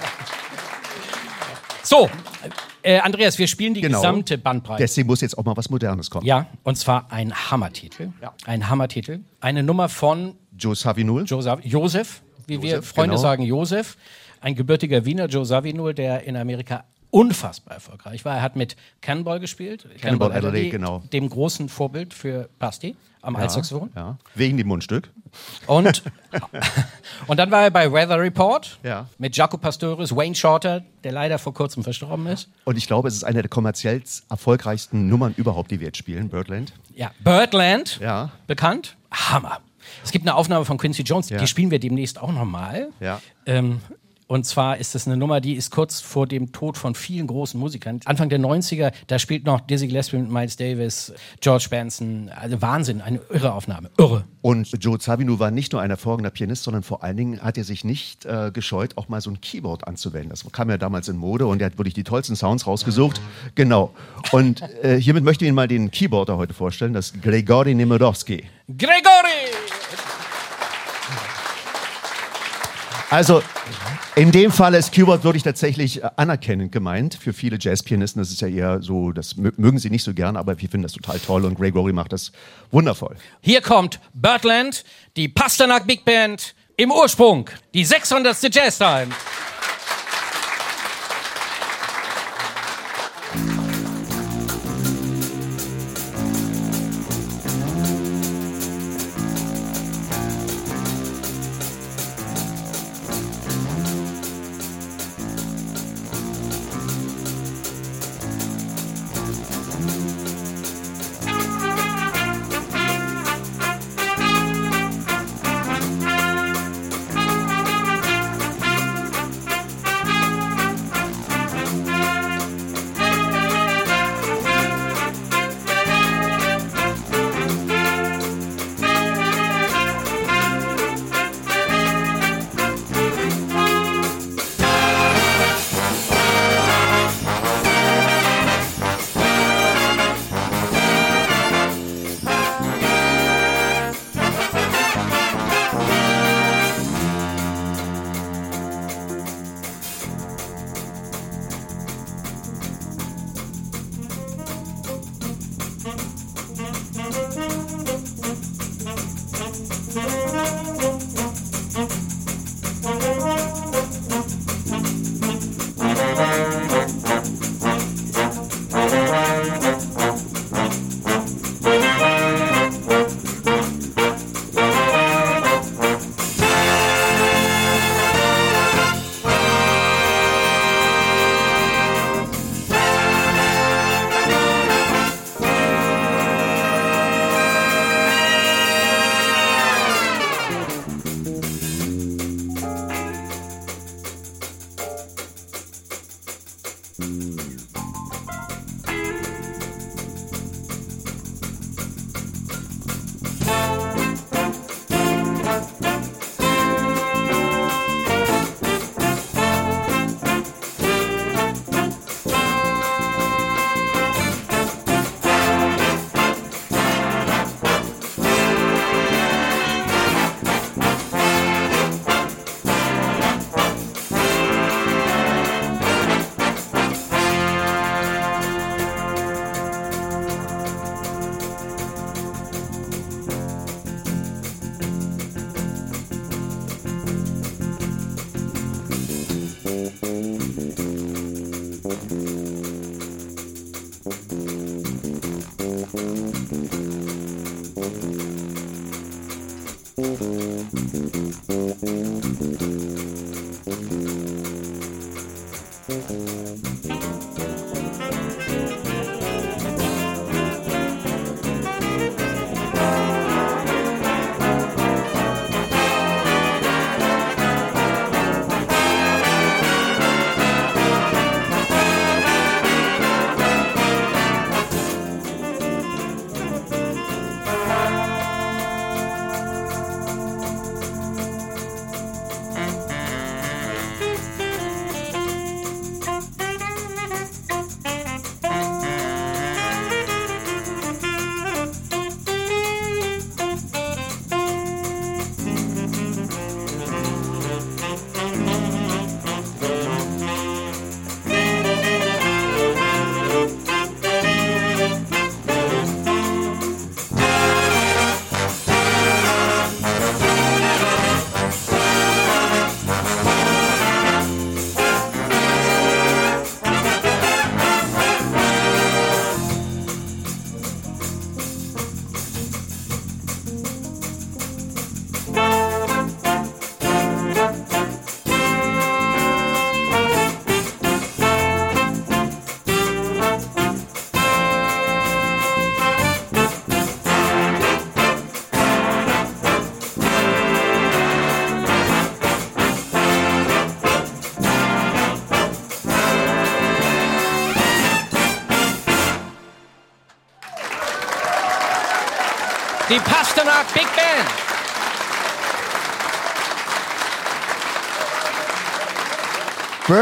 So, 1.84 2.10
äh, 2.90 3.00
Andreas, 3.00 3.38
wir 3.38 3.48
spielen 3.48 3.74
die 3.74 3.82
Genau. 3.82 4.00
gesamte 4.00 4.38
Bandbreite. 4.38 4.82
Deswegen 4.82 5.08
muss 5.08 5.22
jetzt 5.22 5.38
auch 5.38 5.46
mal 5.46 5.56
was 5.56 5.70
Modernes 5.70 6.10
kommen. 6.10 6.26
ja, 6.26 6.48
und 6.64 6.78
zwar 6.78 7.12
ein 7.12 7.34
Hammertitel. 7.34 8.12
Ja. 8.22 8.34
Ein 8.46 8.70
Hammertitel. 8.70 9.20
Eine 9.42 9.62
Nummer 9.64 9.90
von 9.90 10.36
Joe 10.58 10.76
Savinul. 10.76 11.24
Joseph, 11.26 11.60
Josef, 11.64 12.22
wie 12.48 12.62
wir 12.62 12.76
Josef, 12.78 12.88
Freunde 12.90 13.12
genau. 13.12 13.22
sagen, 13.22 13.44
Josef, 13.44 13.96
ein 14.42 14.56
gebürtiger 14.56 15.06
Wiener, 15.06 15.28
Joe 15.28 15.46
Zawinul, 15.46 15.94
der 15.94 16.24
in 16.24 16.36
Amerika 16.36 16.84
unfassbar 17.12 17.76
erfolgreich 17.76 18.26
war. 18.26 18.36
Er 18.38 18.42
hat 18.42 18.56
mit 18.56 18.76
Cannonball 19.02 19.40
gespielt, 19.40 19.88
Cannonball 20.02 20.32
Adderley, 20.32 20.70
genau. 20.70 21.04
dem 21.12 21.30
großen 21.30 21.70
Vorbild 21.70 22.14
für 22.14 22.50
Basti 22.60 22.96
am 23.22 23.36
Altsaxophon. 23.36 23.90
Ja. 23.96 24.18
Wegen 24.36 24.58
dem 24.58 24.68
Mundstück. 24.68 25.10
Und, 25.68 26.04
und 27.28 27.38
dann 27.38 27.52
war 27.52 27.64
er 27.64 27.72
bei 27.72 27.92
Weather 27.92 28.20
Report 28.20 28.80
Ja. 28.84 29.08
mit 29.18 29.36
Jaco 29.36 29.58
Pastores, 29.58 30.16
Wayne 30.16 30.36
Shorter, 30.36 30.84
der 31.04 31.12
leider 31.12 31.38
vor 31.38 31.54
kurzem 31.54 31.84
verstorben 31.84 32.26
ist. 32.28 32.50
Und 32.66 32.78
ich 32.78 32.88
glaube, 32.88 33.08
es 33.08 33.16
ist 33.16 33.24
eine 33.24 33.42
der 33.42 33.50
kommerziell 33.50 34.02
erfolgreichsten 34.30 35.08
Nummern 35.08 35.34
überhaupt, 35.38 35.72
die 35.72 35.80
wir 35.80 35.88
jetzt 35.88 35.98
spielen, 35.98 36.30
Birdland. 36.30 36.74
Ja, 36.96 37.12
Birdland, 37.24 38.00
Ja. 38.02 38.32
bekannt, 38.48 38.96
Hammer. 39.12 39.60
Es 40.04 40.12
gibt 40.12 40.26
eine 40.26 40.36
Aufnahme 40.36 40.66
von 40.66 40.78
Quincy 40.78 41.04
Jones, 41.04 41.30
Ja. 41.30 41.38
die 41.40 41.48
spielen 41.48 41.72
wir 41.72 41.80
demnächst 41.80 42.20
auch 42.22 42.32
nochmal. 42.32 42.90
Ja. 43.00 43.22
Ähm, 43.46 43.82
und 44.30 44.46
zwar 44.46 44.78
ist 44.78 44.94
das 44.94 45.08
eine 45.08 45.18
Nummer, 45.18 45.42
die 45.42 45.56
ist 45.56 45.72
kurz 45.72 46.02
vor 46.02 46.28
dem 46.28 46.52
Tod 46.52 46.78
von 46.78 46.94
vielen 46.94 47.26
großen 47.26 47.60
Musikern. 47.60 48.00
Anfang 48.06 48.30
der 48.30 48.40
90er, 48.40 48.92
da 49.08 49.18
spielt 49.18 49.44
noch 49.44 49.60
Dizzy 49.60 49.88
Gillespie 49.88 50.18
mit 50.18 50.30
Miles 50.30 50.56
Davis, 50.56 51.12
George 51.42 51.66
Benson. 51.72 52.30
Also 52.40 52.62
Wahnsinn, 52.62 53.02
eine 53.02 53.22
irre 53.32 53.54
Aufnahme. 53.54 53.90
Irre. 53.98 54.26
Und 54.42 54.72
Joe 54.80 55.00
Zawinul 55.00 55.40
war 55.40 55.50
nicht 55.50 55.74
nur 55.74 55.82
ein 55.82 55.90
hervorragender 55.90 56.30
Pianist, 56.30 56.62
sondern 56.62 56.84
vor 56.84 57.04
allen 57.04 57.18
Dingen 57.18 57.42
hat 57.42 57.58
er 57.58 57.64
sich 57.64 57.84
nicht 57.84 58.26
äh, 58.26 58.52
gescheut, 58.54 58.98
auch 58.98 59.10
mal 59.10 59.20
so 59.20 59.32
ein 59.32 59.42
Keyboard 59.42 59.88
anzuwenden. 59.88 60.30
Das 60.30 60.46
kam 60.52 60.70
ja 60.70 60.78
damals 60.78 61.08
in 61.08 61.18
Mode 61.18 61.48
und 61.48 61.60
er 61.60 61.66
hat 61.66 61.80
wirklich 61.80 61.96
die 61.96 62.04
tollsten 62.04 62.36
Sounds 62.36 62.68
rausgesucht. 62.68 63.20
Genau. 63.56 63.96
Und 64.32 64.62
äh, 64.84 65.02
hiermit 65.02 65.24
möchte 65.24 65.44
ich 65.44 65.48
Ihnen 65.48 65.56
mal 65.56 65.68
den 65.68 65.90
Keyboarder 65.90 66.38
heute 66.38 66.54
vorstellen, 66.54 66.94
das 66.94 67.08
ist 67.08 67.24
Grigori 67.24 67.74
Nemirovsky. 67.74 68.44
Also 73.12 73.42
in 74.16 74.32
dem 74.32 74.52
Fall 74.52 74.76
ist 74.76 74.92
Keyboard 74.92 75.24
wirklich 75.24 75.42
tatsächlich 75.44 76.04
äh, 76.04 76.10
anerkennend 76.16 76.72
gemeint. 76.72 77.16
Für 77.16 77.34
viele 77.34 77.58
Jazzpianisten 77.60 78.22
das 78.22 78.30
ist 78.30 78.42
ja 78.42 78.48
eher 78.48 78.82
so, 78.84 79.12
das 79.12 79.36
mö- 79.36 79.54
mögen 79.58 79.80
sie 79.80 79.90
nicht 79.90 80.04
so 80.04 80.14
gern, 80.14 80.38
aber 80.38 80.60
wir 80.60 80.70
finden 80.70 80.84
das 80.84 80.94
total 80.94 81.18
toll 81.20 81.46
und 81.46 81.56
Gregory 81.58 81.92
macht 81.94 82.14
das 82.14 82.32
wundervoll. 82.72 83.16
Hier 83.42 83.62
kommt 83.62 84.00
Birdland, 84.14 84.84
die 85.16 85.28
Pasternak 85.28 85.88
Big 85.88 86.06
Band 86.06 86.54
im 86.78 86.92
Ursprung, 86.92 87.50
die 87.74 87.84
600. 87.84 88.54
Jazz 88.54 88.78
Time. 88.78 89.08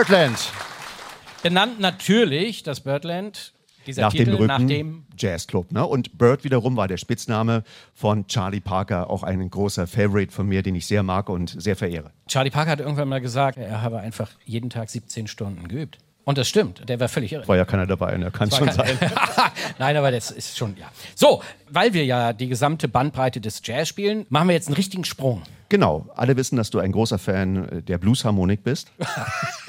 Birdland. 0.08 0.52
Benannt 1.44 1.82
natürlich 1.82 2.64
das 2.64 2.80
Birdland, 2.80 3.52
dieser 3.86 4.04
Nach 4.04 4.12
Titel, 4.12 4.26
dem 4.26 4.38
Brücken 4.38 4.48
nach 4.48 4.66
dem 4.66 5.06
Jazzclub. 5.18 5.74
Ne? 5.74 5.86
Und 5.86 6.18
Bird 6.18 6.46
wiederum 6.46 6.78
war 6.78 6.88
der 6.88 6.96
Spitzname 6.96 7.64
von 7.94 8.26
Charlie 8.28 8.62
Parker, 8.62 9.10
auch 9.10 9.24
ein 9.24 9.50
großer 9.50 9.86
Favorite 9.86 10.32
von 10.32 10.48
mir, 10.48 10.64
den 10.64 10.76
ich 10.76 10.86
sehr 10.86 11.04
mag 11.04 11.28
und 11.28 11.62
sehr 11.62 11.76
verehre. 11.76 12.12
Charlie 12.28 12.52
Parker 12.52 12.72
hat 12.72 12.80
irgendwann 12.80 13.10
mal 13.10 13.20
gesagt, 13.20 13.58
er 13.58 13.82
habe 13.82 14.00
einfach 14.00 14.30
jeden 14.46 14.70
Tag 14.70 14.90
17 14.90 15.28
Stunden 15.28 15.68
geübt. 15.68 15.98
Und 16.24 16.38
das 16.38 16.48
stimmt, 16.48 16.88
der 16.88 17.02
war 17.02 17.10
völlig 17.10 17.34
irre. 17.34 17.46
War 17.46 17.58
ja 17.58 17.66
keiner 17.66 17.86
dabei, 17.86 18.16
ne? 18.16 18.32
kann 18.32 18.50
schon 18.50 18.72
sein. 18.72 18.98
Nein, 19.78 19.98
aber 19.98 20.12
das 20.12 20.32
ist 20.32 20.58
schon, 20.58 20.78
ja. 20.78 20.90
So, 21.16 21.42
weil 21.70 21.94
wir 21.94 22.06
ja 22.06 22.32
die 22.32 22.48
gesamte 22.48 22.88
Bandbreite 22.88 23.42
des 23.42 23.62
Jazz 23.62 23.90
spielen, 23.90 24.26
machen 24.30 24.48
wir 24.48 24.56
jetzt 24.56 24.68
einen 24.68 24.76
richtigen 24.76 25.04
Sprung. 25.04 25.44
Genau, 25.70 26.10
alle 26.16 26.38
wissen, 26.38 26.56
dass 26.56 26.70
du 26.70 26.80
ein 26.80 26.94
großer 26.94 27.20
Fan 27.20 27.84
der 27.86 27.98
Bluesharmonik 27.98 28.64
bist. 28.64 28.92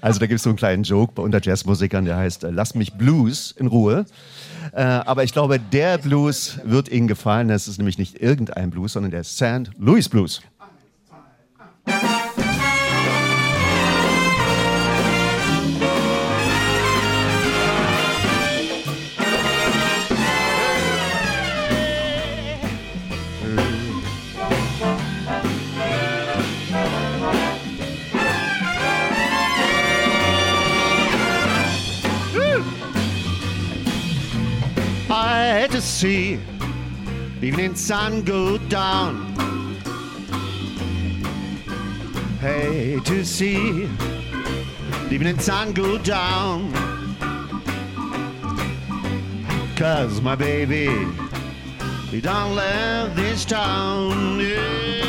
Also 0.00 0.20
da 0.20 0.26
gibt 0.26 0.38
es 0.38 0.42
so 0.42 0.50
einen 0.50 0.56
kleinen 0.56 0.82
Joke 0.82 1.20
unter 1.20 1.40
Jazzmusikern, 1.42 2.04
der 2.04 2.16
heißt 2.16 2.44
äh, 2.44 2.50
Lass 2.50 2.74
mich 2.74 2.94
Blues 2.94 3.52
in 3.52 3.66
Ruhe. 3.66 4.06
Äh, 4.72 4.82
aber 4.82 5.24
ich 5.24 5.32
glaube, 5.32 5.58
der 5.58 5.98
Blues 5.98 6.58
wird 6.64 6.88
Ihnen 6.88 7.08
gefallen. 7.08 7.48
Das 7.48 7.68
ist 7.68 7.78
nämlich 7.78 7.98
nicht 7.98 8.20
irgendein 8.20 8.70
Blues, 8.70 8.92
sondern 8.92 9.10
der 9.10 9.24
St. 9.24 9.70
Louis 9.78 10.08
Blues. 10.08 10.40
I 11.86 11.92
had 11.92 12.19
to 35.80 35.86
see 35.86 36.38
the 37.40 37.46
evening 37.46 37.74
sun 37.74 38.22
go 38.22 38.58
down. 38.68 39.32
Hey, 42.38 43.00
to 43.06 43.24
see 43.24 43.86
the 45.08 45.12
evening 45.12 45.38
sun 45.38 45.72
go 45.72 45.96
down. 45.96 46.70
Cause 49.74 50.20
my 50.20 50.34
baby, 50.34 51.06
he 52.10 52.20
don't 52.20 52.54
love 52.54 53.16
this 53.16 53.46
town. 53.46 54.38
Yeah, 54.38 55.06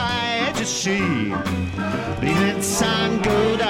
I 0.00 0.46
had 0.46 0.54
to 0.56 0.64
see 0.64 1.28
the 1.28 2.28
evening 2.30 2.62
sun 2.62 3.20
go 3.20 3.56
down. 3.58 3.63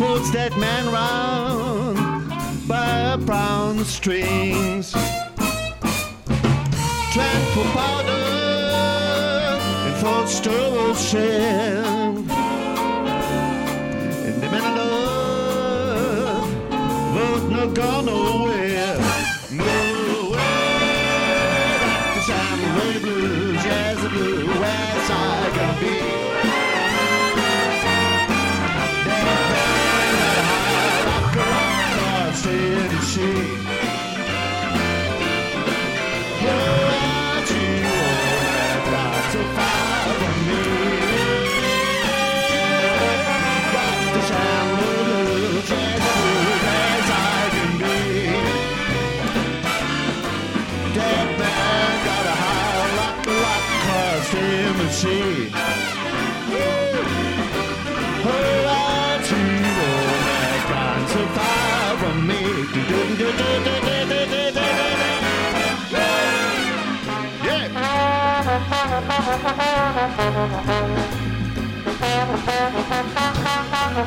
Puts 0.00 0.30
that 0.30 0.56
man 0.56 0.90
round 0.90 1.98
by 2.66 3.16
brown 3.26 3.84
strings. 3.84 4.92
Tramp 7.12 7.44
for 7.52 7.66
powder 7.76 8.24
and 9.86 9.96
for 10.00 10.26
stolen 10.26 10.94
And 14.24 14.42
the 14.42 14.48
man 14.50 14.64
I 14.64 14.72
love 14.78 16.48
both 17.14 17.44
not 17.50 17.74
gone 17.74 18.06
nowhere. 18.06 18.59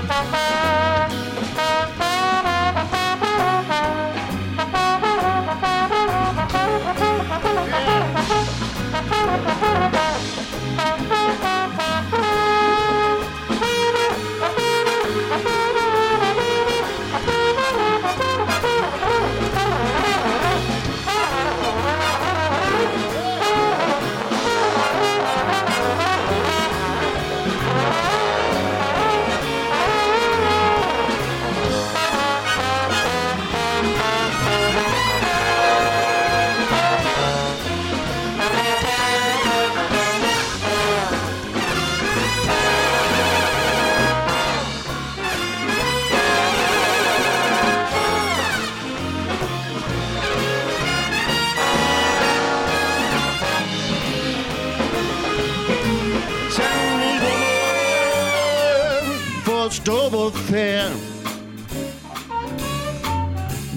Yeah. 0.06 0.43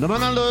Ronaldo. 0.06 0.45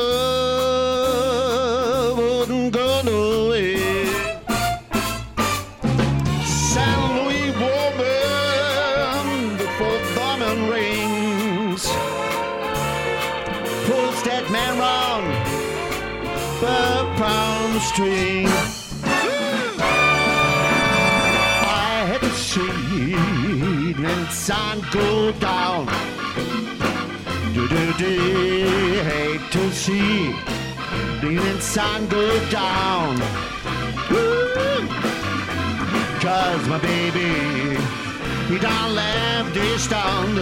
day 39.55 39.77
stand. 39.77 40.35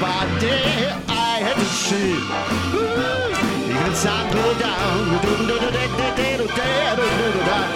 By 0.00 0.24
day 0.40 0.92
I 1.08 1.40
have 1.46 1.58
to 1.62 1.68
see. 1.84 2.14
Even 3.70 3.94
sun 3.94 4.24
go 4.32 4.46
down. 4.58 5.04
I 7.48 7.68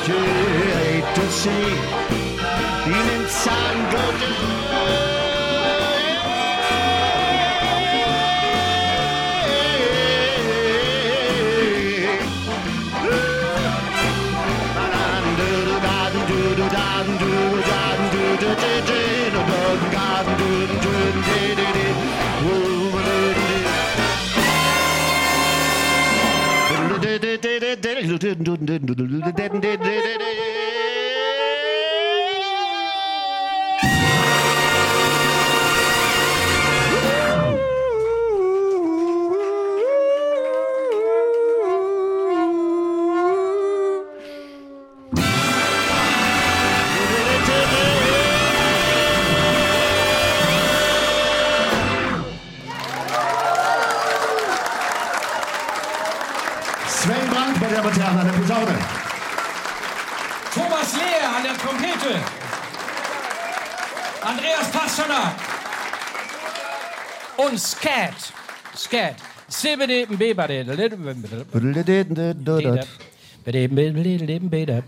hate 0.80 1.10
to 1.16 1.26
see. 1.40 1.68
Even 2.96 3.22
sun 3.28 3.76
go 3.92 4.04
down. 4.20 5.09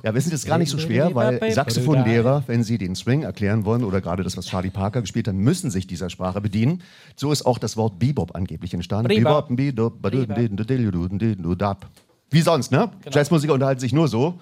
Ja, 0.02 0.14
wir 0.14 0.20
sind 0.20 0.32
jetzt 0.32 0.46
gar 0.46 0.58
nicht 0.58 0.70
so 0.70 0.78
schwer, 0.78 1.14
weil 1.14 1.52
Saxophonlehrer, 1.52 2.44
wenn 2.46 2.62
sie 2.62 2.78
den 2.78 2.94
Swing 2.94 3.22
erklären 3.22 3.64
wollen 3.64 3.82
oder 3.82 4.00
gerade 4.00 4.22
das, 4.22 4.36
was 4.36 4.46
Charlie 4.46 4.70
Parker 4.70 5.00
gespielt 5.00 5.26
hat, 5.28 5.34
müssen 5.34 5.70
sich 5.70 5.86
dieser 5.86 6.10
Sprache 6.10 6.40
bedienen. 6.40 6.82
So 7.16 7.32
ist 7.32 7.46
auch 7.46 7.58
das 7.58 7.76
Wort 7.76 7.98
Bebop 7.98 8.34
angeblich 8.34 8.74
entstanden. 8.74 9.08
Bebop. 9.08 9.48
Bebop, 9.48 10.02
Bebop. 10.02 11.86
Wie 12.30 12.40
sonst, 12.40 12.72
ne? 12.72 12.90
Jazzmusiker 13.10 13.54
unterhalten 13.54 13.80
sich 13.80 13.92
nur 13.92 14.08
so. 14.08 14.38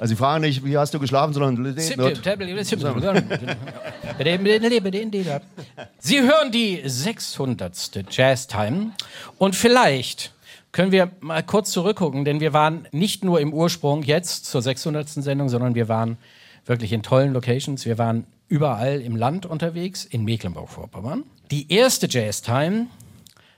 Also 0.00 0.14
sie 0.14 0.16
fragen 0.16 0.40
nicht, 0.40 0.64
wie 0.64 0.78
hast 0.78 0.94
du 0.94 0.98
geschlafen, 0.98 1.34
sondern 1.34 1.76
Sie 5.98 6.22
hören 6.22 6.50
die 6.50 6.82
600. 6.82 8.06
Jazz 8.10 8.46
Time 8.46 8.92
und 9.36 9.54
vielleicht 9.54 10.32
können 10.72 10.90
wir 10.90 11.10
mal 11.20 11.42
kurz 11.42 11.70
zurückgucken, 11.72 12.24
denn 12.24 12.40
wir 12.40 12.54
waren 12.54 12.88
nicht 12.92 13.24
nur 13.24 13.40
im 13.40 13.52
Ursprung 13.52 14.02
jetzt 14.02 14.46
zur 14.46 14.62
600. 14.62 15.06
Sendung, 15.06 15.50
sondern 15.50 15.74
wir 15.74 15.90
waren 15.90 16.16
wirklich 16.64 16.94
in 16.94 17.02
tollen 17.02 17.34
Locations. 17.34 17.84
Wir 17.84 17.98
waren 17.98 18.24
überall 18.48 19.02
im 19.02 19.16
Land 19.16 19.44
unterwegs, 19.44 20.06
in 20.06 20.24
Mecklenburg-Vorpommern. 20.24 21.24
Die 21.50 21.70
erste 21.70 22.06
Jazz 22.08 22.40
Time, 22.40 22.86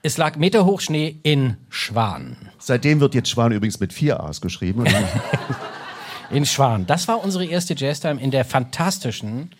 es 0.02 0.18
lag 0.18 0.34
Meterhochschnee 0.34 1.18
in 1.22 1.56
Schwan. 1.68 2.36
Seitdem 2.58 2.98
wird 2.98 3.14
jetzt 3.14 3.28
Schwan 3.28 3.52
übrigens 3.52 3.78
mit 3.78 3.92
vier 3.92 4.18
A's 4.18 4.40
geschrieben. 4.40 4.86
In 6.32 6.46
Schwan. 6.46 6.86
Das 6.86 7.08
war 7.08 7.22
unsere 7.22 7.44
erste 7.44 7.74
Jazztime 7.76 8.18
in 8.18 8.30
der 8.30 8.46
fantastischen 8.46 9.50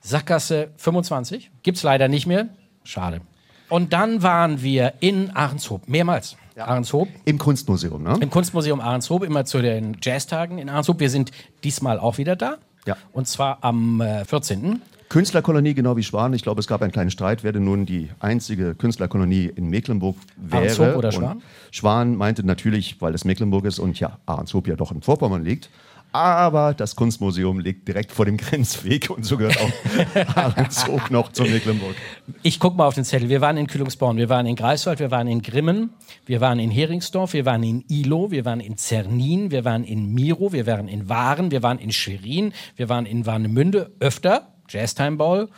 Sackgasse 0.00 0.70
25. 0.76 1.50
Gibt's 1.64 1.82
leider 1.82 2.06
nicht 2.06 2.26
mehr. 2.26 2.48
Schade. 2.84 3.22
Und 3.68 3.92
dann 3.92 4.22
waren 4.22 4.62
wir 4.62 4.94
in 5.00 5.30
Ahrenshoop, 5.30 5.88
mehrmals. 5.88 6.36
Ahrenshoop, 6.56 7.08
Im 7.24 7.38
Kunstmuseum, 7.38 8.02
ne? 8.02 8.18
im 8.20 8.30
Kunstmuseum 8.30 8.80
Ahrenshoop, 8.80 9.24
immer 9.24 9.44
zu 9.46 9.62
den 9.62 9.96
Jazztagen 10.00 10.58
in 10.58 10.68
Ahrenshoop. 10.68 11.00
Wir 11.00 11.10
sind 11.10 11.32
diesmal 11.64 11.98
auch 11.98 12.18
wieder 12.18 12.36
da. 12.36 12.58
Ja. 12.86 12.96
Und 13.12 13.26
zwar 13.26 13.58
am 13.62 14.00
äh, 14.00 14.24
14. 14.24 14.80
Künstlerkolonie, 15.08 15.74
genau 15.74 15.96
wie 15.96 16.02
Schwan. 16.02 16.32
Ich 16.34 16.42
glaube, 16.42 16.60
es 16.60 16.66
gab 16.66 16.82
einen 16.82 16.92
kleinen 16.92 17.10
Streit, 17.10 17.42
wer 17.42 17.52
denn 17.52 17.64
nun 17.64 17.84
die 17.84 18.10
einzige 18.20 18.74
Künstlerkolonie 18.74 19.52
in 19.54 19.68
Mecklenburg 19.70 20.16
wäre. 20.36 20.62
Ahrenshoop 20.62 20.96
oder 20.96 21.08
Und 21.08 21.14
Schwan? 21.14 21.42
Schwan 21.70 22.16
meinte 22.16 22.46
natürlich, 22.46 23.00
weil 23.00 23.14
es 23.14 23.24
Mecklenburg 23.24 23.64
ist 23.64 23.78
und 23.78 23.98
ja, 23.98 24.18
Ahrenshoop 24.26 24.68
ja 24.68 24.76
doch 24.76 24.92
in 24.92 25.02
Vorpommern 25.02 25.44
liegt. 25.44 25.68
Aber 26.12 26.74
das 26.74 26.94
Kunstmuseum 26.94 27.58
liegt 27.58 27.88
direkt 27.88 28.12
vor 28.12 28.26
dem 28.26 28.36
Grenzweg 28.36 29.08
und 29.08 29.24
so 29.24 29.38
gehört 29.38 29.58
auch 29.58 30.36
Ahrenshoop 30.36 31.10
noch 31.10 31.32
zu 31.32 31.44
Mecklenburg. 31.44 31.96
Ich 32.42 32.60
guck 32.60 32.76
mal 32.76 32.86
auf 32.86 32.94
den 32.94 33.04
Zettel. 33.04 33.30
Wir 33.30 33.40
waren 33.40 33.56
in 33.56 33.66
Kühlungsborn, 33.66 34.18
wir 34.18 34.28
waren 34.28 34.44
in 34.44 34.54
Greifswald, 34.54 34.98
wir 34.98 35.10
waren 35.10 35.26
in 35.26 35.40
Grimmen, 35.40 35.90
wir 36.26 36.42
waren 36.42 36.58
in 36.58 36.70
Heringsdorf, 36.70 37.32
wir 37.32 37.46
waren 37.46 37.62
in 37.62 37.84
Ilo, 37.88 38.30
wir 38.30 38.44
waren 38.44 38.60
in 38.60 38.76
Zernin, 38.76 39.50
wir 39.50 39.64
waren 39.64 39.84
in 39.84 40.12
Miro, 40.12 40.52
wir 40.52 40.66
waren 40.66 40.86
in 40.86 41.08
Waren, 41.08 41.50
wir 41.50 41.62
waren 41.62 41.78
in 41.78 41.92
Schwerin, 41.92 42.52
wir 42.76 42.90
waren 42.90 43.06
in 43.06 43.24
Warnemünde 43.24 43.92
öfter, 43.98 44.52
Jazztime 44.68 45.16
Ball. 45.16 45.48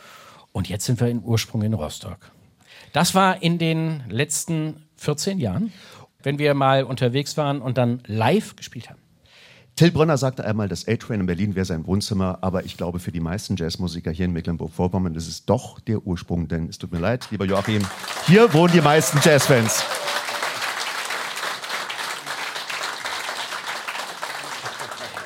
Und 0.53 0.69
jetzt 0.69 0.85
sind 0.85 1.01
wir 1.01 1.09
in 1.09 1.21
Ursprung 1.21 1.63
in 1.63 1.73
Rostock. 1.73 2.31
Das 2.93 3.13
war 3.13 3.43
in 3.43 3.57
den 3.57 4.03
letzten 4.07 4.85
14 4.95 5.37
Jahren, 5.39 5.73
wenn 6.23 6.39
wir 6.39 6.53
mal 6.53 6.85
unterwegs 6.85 7.35
waren 7.35 7.61
und 7.61 7.77
dann 7.77 8.01
live 8.07 8.55
gespielt 8.55 8.89
haben. 8.89 9.04
Till 9.75 9.91
Brönner 9.91 10.17
sagte 10.17 10.45
einmal, 10.45 10.69
das 10.69 10.87
A-Train 10.87 11.19
in 11.19 11.25
Berlin 11.25 11.53
wäre 11.53 11.65
sein 11.65 11.85
Wohnzimmer, 11.85 12.37
aber 12.39 12.63
ich 12.63 12.77
glaube, 12.77 12.99
für 12.99 13.11
die 13.11 13.19
meisten 13.19 13.57
Jazzmusiker 13.57 14.09
hier 14.09 14.23
in 14.23 14.31
Mecklenburg-Vorpommern 14.31 15.13
ist 15.15 15.27
es 15.27 15.43
doch 15.43 15.81
der 15.81 16.07
Ursprung, 16.07 16.47
denn 16.47 16.69
es 16.69 16.77
tut 16.77 16.93
mir 16.93 16.99
leid, 16.99 17.27
lieber 17.29 17.43
Joachim, 17.43 17.85
hier 18.25 18.53
wohnen 18.53 18.71
die 18.71 18.79
meisten 18.79 19.19
Jazzfans. 19.21 19.83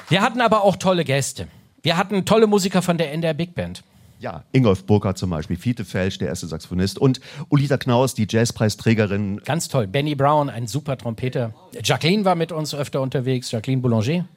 Wir 0.08 0.24
hatten 0.24 0.42
aber 0.42 0.64
auch 0.64 0.78
tolle 0.78 1.06
Gäste. 1.06 1.48
Wir 1.84 1.96
hatten 1.96 2.26
tolle 2.26 2.48
Musiker 2.48 2.82
von 2.82 2.98
der 2.98 3.14
NDR 3.14 3.36
Big 3.36 3.54
Band. 3.54 3.84
Ja, 4.20 4.44
Ingolf 4.52 4.86
Burkhardt 4.86 5.18
zum 5.18 5.30
Beispiel, 5.30 5.56
Fiete 5.56 5.86
Felsch, 5.86 6.18
der 6.18 6.28
erste 6.28 6.46
Saxophonist 6.46 7.00
und 7.00 7.22
Ulita 7.48 7.78
Knaus, 7.78 8.14
die 8.14 8.28
Jazzpreisträgerin. 8.30 9.38
Ganz 9.46 9.70
toll. 9.70 9.88
Benny 9.88 10.14
Brown, 10.14 10.50
ein 10.50 10.68
super 10.68 10.98
Trompeter. 10.98 11.54
Jacqueline 11.82 12.26
war 12.26 12.36
mit 12.36 12.52
uns 12.52 12.76
öfter 12.76 13.02
unterwegs, 13.02 13.50
Jacqueline 13.50 13.82
Boulanger. 13.82 14.28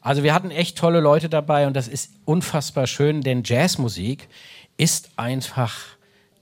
Also 0.00 0.22
wir 0.22 0.32
hatten 0.32 0.52
echt 0.52 0.78
tolle 0.78 1.00
Leute 1.00 1.28
dabei 1.28 1.66
und 1.66 1.74
das 1.74 1.88
ist 1.88 2.12
unfassbar 2.24 2.86
schön, 2.86 3.20
denn 3.22 3.42
Jazzmusik 3.44 4.28
ist 4.76 5.10
einfach 5.16 5.74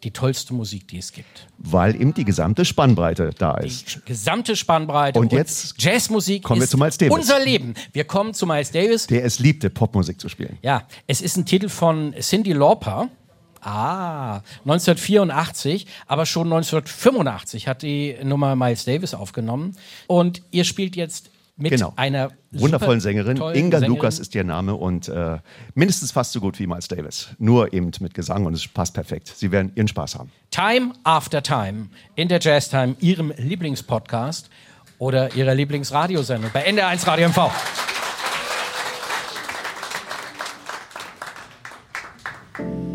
die 0.03 0.11
tollste 0.12 0.55
Musik, 0.55 0.88
die 0.88 0.98
es 0.98 1.12
gibt. 1.12 1.46
Weil 1.59 1.94
eben 1.94 2.14
die 2.14 2.24
gesamte 2.24 2.64
Spannbreite 2.64 3.30
da 3.36 3.55
Die 3.57 3.66
ist. 3.68 4.05
gesamte 4.07 4.57
Spannbreite. 4.57 5.18
Und 5.18 5.32
jetzt 5.32 5.74
Jazzmusik 5.82 6.42
kommen 6.42 6.61
wir 6.61 6.64
ist 6.64 6.70
zu 6.70 6.78
Miles 6.78 6.98
Davis. 6.98 7.14
unser 7.14 7.38
Leben. 7.40 7.74
Wir 7.92 8.05
kommen 8.05 8.32
zu 8.34 8.46
Miles 8.46 8.70
Davis. 8.70 9.07
Der 9.07 9.24
es 9.24 9.38
liebte, 9.38 9.70
Popmusik 9.70 10.20
zu 10.20 10.28
spielen. 10.28 10.59
Ja, 10.62 10.86
es 11.07 11.20
ist 11.20 11.36
ein 11.36 11.46
Titel 11.46 11.68
von 11.68 12.14
Cindy 12.20 12.53
Lauper. 12.53 13.09
Ah, 13.62 14.36
1984, 14.64 15.86
aber 16.07 16.24
schon 16.24 16.46
1985 16.46 17.68
hat 17.68 17.82
die 17.82 18.16
Nummer 18.22 18.57
Miles 18.57 18.84
Davis 18.86 19.12
aufgenommen. 19.12 19.76
Und 20.07 20.42
ihr 20.51 20.64
spielt 20.64 20.96
jetzt 20.96 21.30
mit 21.61 21.70
Genau. 21.72 21.92
einer 21.96 22.30
Wundervollen 22.52 23.00
Sängerin. 23.00 23.36
Inga 23.36 23.78
Sängerin. 23.78 23.84
Lukas 23.88 24.18
ist 24.18 24.34
ihr 24.34 24.44
Name 24.44 24.74
und 24.74 25.08
äh, 25.08 25.38
mindestens 25.74 26.11
fast 26.12 26.32
so 26.32 26.40
gut 26.40 26.58
wie 26.58 26.66
Miles 26.66 26.88
Davis. 26.88 27.28
Nur 27.38 27.72
eben 27.72 27.90
mit 28.00 28.14
Gesang 28.14 28.46
und 28.46 28.54
es 28.54 28.66
passt 28.66 28.94
perfekt. 28.94 29.32
Sie 29.34 29.52
werden 29.52 29.72
ihren 29.74 29.88
Spaß 29.88 30.16
haben. 30.16 30.30
Time 30.50 30.92
After 31.04 31.42
Time 31.42 31.88
in 32.16 32.28
der 32.28 32.40
Jazz 32.40 32.68
Time, 32.70 32.96
Ihrem 33.00 33.32
Lieblingspodcast 33.36 34.50
oder 34.98 35.34
Ihrer 35.36 35.54
Lieblingsradiosendung 35.54 36.50
bei 36.52 36.66
NDR1 36.68 37.06
Radio 37.06 37.28
MV. 37.28 37.50
Lying 42.58 42.89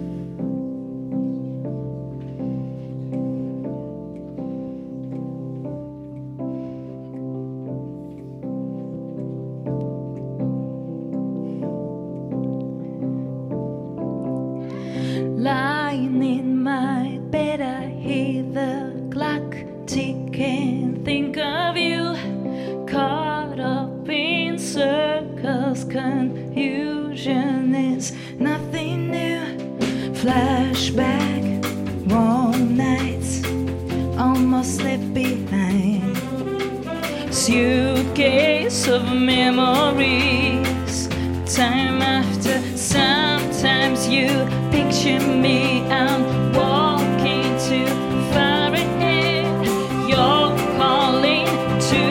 Suitcase 37.76 38.88
of 38.88 39.04
memories, 39.12 41.10
time 41.58 42.02
after. 42.02 42.58
Sometimes 42.78 44.08
you 44.08 44.30
picture 44.72 45.20
me, 45.20 45.82
I'm 45.92 46.24
walking 46.54 47.44
too 47.68 47.92
far 48.32 48.72
ahead. 48.72 49.68
You're 50.08 50.56
calling 50.78 51.48
to 51.92 52.02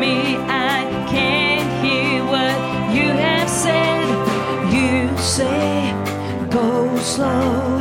me, 0.00 0.38
I 0.48 0.88
can't 1.12 1.70
hear 1.84 2.24
what 2.24 2.56
you 2.96 3.08
have 3.26 3.50
said. 3.50 4.08
You 4.72 5.14
say, 5.18 5.92
go 6.48 6.96
slow, 6.96 7.78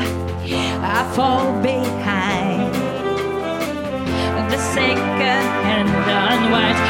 I 0.97 1.09
fall 1.15 1.53
behind 1.61 2.73
the 4.51 4.57
second 4.57 5.45
hand 5.63 5.89
unwise. 5.89 6.88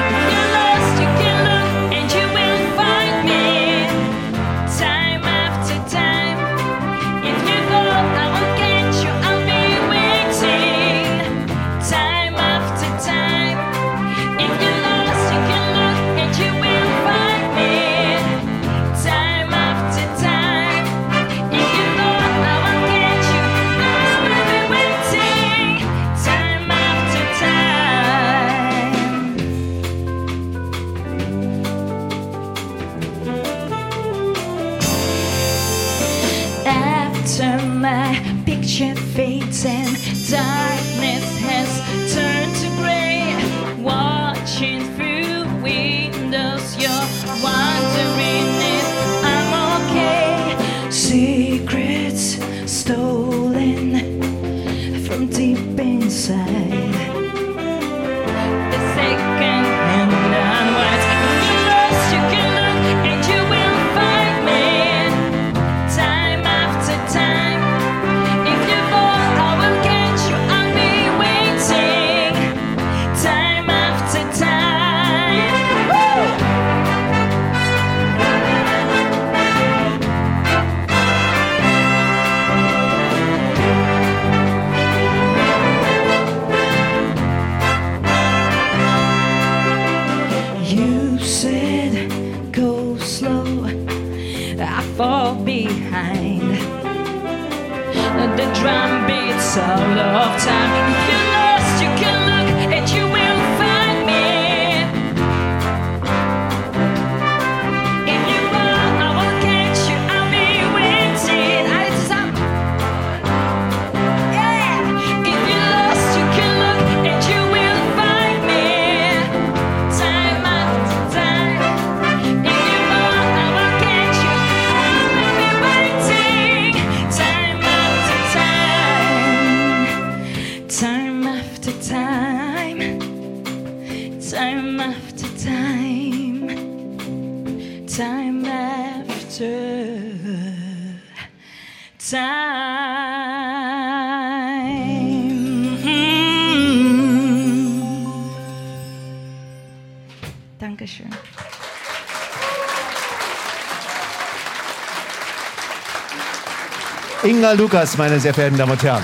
Inga 157.50 157.64
Lukas, 157.64 157.98
meine 157.98 158.20
sehr 158.20 158.32
verehrten 158.32 158.60
Damen 158.60 158.74
und 158.74 158.84
Herren. 158.84 159.04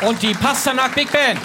Und 0.00 0.20
die 0.20 0.34
Pasternak 0.34 0.92
Big 0.96 1.12
Band. 1.12 1.38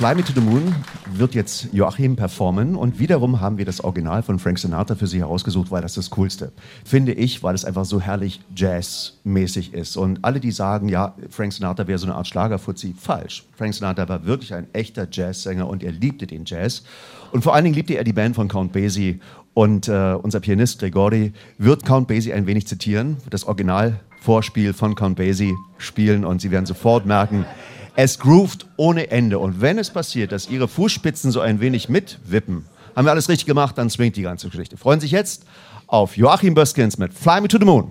Fly 0.00 0.14
Me 0.14 0.24
to 0.24 0.32
the 0.32 0.40
Moon 0.40 0.74
wird 1.12 1.34
jetzt 1.34 1.68
Joachim 1.74 2.16
performen 2.16 2.74
und 2.74 2.98
wiederum 2.98 3.42
haben 3.42 3.58
wir 3.58 3.66
das 3.66 3.84
Original 3.84 4.22
von 4.22 4.38
Frank 4.38 4.58
Sinatra 4.58 4.94
für 4.94 5.06
Sie 5.06 5.18
herausgesucht, 5.18 5.70
weil 5.70 5.82
das 5.82 5.92
das 5.92 6.08
Coolste, 6.08 6.52
finde 6.86 7.12
ich, 7.12 7.42
weil 7.42 7.54
es 7.54 7.66
einfach 7.66 7.84
so 7.84 8.00
herrlich 8.00 8.40
Jazz-mäßig 8.56 9.74
ist. 9.74 9.98
Und 9.98 10.20
alle, 10.24 10.40
die 10.40 10.52
sagen, 10.52 10.88
ja, 10.88 11.14
Frank 11.28 11.52
Sinatra 11.52 11.86
wäre 11.86 11.98
so 11.98 12.06
eine 12.06 12.14
Art 12.14 12.26
Schlagerfuzzi, 12.26 12.94
falsch. 12.98 13.44
Frank 13.54 13.74
Sinatra 13.74 14.08
war 14.08 14.24
wirklich 14.24 14.54
ein 14.54 14.68
echter 14.72 15.06
Jazzsänger 15.12 15.68
und 15.68 15.82
er 15.82 15.92
liebte 15.92 16.26
den 16.26 16.46
Jazz. 16.46 16.82
Und 17.32 17.44
vor 17.44 17.54
allen 17.54 17.64
Dingen 17.64 17.76
liebte 17.76 17.98
er 17.98 18.04
die 18.04 18.14
Band 18.14 18.36
von 18.36 18.48
Count 18.48 18.72
Basie. 18.72 19.20
Und 19.52 19.86
äh, 19.86 20.14
unser 20.14 20.40
Pianist 20.40 20.78
Gregori 20.78 21.34
wird 21.58 21.84
Count 21.84 22.08
Basie 22.08 22.32
ein 22.32 22.46
wenig 22.46 22.66
zitieren, 22.66 23.18
das 23.28 23.44
Originalvorspiel 23.44 24.72
von 24.72 24.94
Count 24.94 25.16
Basie 25.16 25.52
spielen 25.76 26.24
und 26.24 26.40
Sie 26.40 26.50
werden 26.50 26.64
sofort 26.64 27.04
merken, 27.04 27.44
es 27.96 28.18
groovt 28.18 28.66
ohne 28.76 29.10
Ende. 29.10 29.38
Und 29.38 29.60
wenn 29.60 29.78
es 29.78 29.90
passiert, 29.90 30.32
dass 30.32 30.48
Ihre 30.48 30.68
Fußspitzen 30.68 31.30
so 31.30 31.40
ein 31.40 31.60
wenig 31.60 31.88
mitwippen, 31.88 32.66
haben 32.96 33.04
wir 33.06 33.12
alles 33.12 33.28
richtig 33.28 33.46
gemacht, 33.46 33.78
dann 33.78 33.90
swingt 33.90 34.16
die 34.16 34.22
ganze 34.22 34.48
Geschichte. 34.48 34.76
Freuen 34.76 35.00
sich 35.00 35.10
jetzt 35.10 35.44
auf 35.86 36.16
Joachim 36.16 36.54
Böskens 36.54 36.98
mit 36.98 37.12
Fly 37.12 37.40
Me 37.40 37.48
to 37.48 37.58
the 37.58 37.64
Moon. 37.64 37.90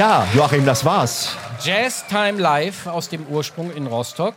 Ja, 0.00 0.26
Joachim, 0.34 0.64
das 0.64 0.82
war's. 0.86 1.36
Jazz 1.62 2.06
Time 2.06 2.40
Live 2.40 2.86
aus 2.86 3.10
dem 3.10 3.26
Ursprung 3.26 3.70
in 3.70 3.86
Rostock. 3.86 4.36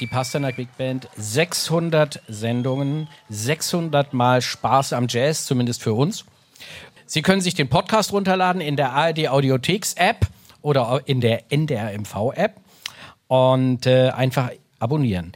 Die 0.00 0.06
Pasternak 0.06 0.56
Big 0.56 0.74
Band, 0.78 1.06
600 1.18 2.22
Sendungen, 2.28 3.08
600 3.28 4.14
Mal 4.14 4.40
Spaß 4.40 4.94
am 4.94 5.08
Jazz, 5.10 5.44
zumindest 5.44 5.82
für 5.82 5.92
uns. 5.92 6.24
Sie 7.04 7.20
können 7.20 7.42
sich 7.42 7.52
den 7.52 7.68
Podcast 7.68 8.14
runterladen 8.14 8.62
in 8.62 8.76
der 8.76 8.94
ARD 8.94 9.28
Audiotheks 9.28 9.92
App 9.98 10.26
oder 10.62 11.02
in 11.04 11.20
der 11.20 11.52
NDRMV 11.52 12.32
App 12.34 12.56
und 13.28 13.84
äh, 13.84 14.12
einfach 14.16 14.50
abonnieren. 14.78 15.32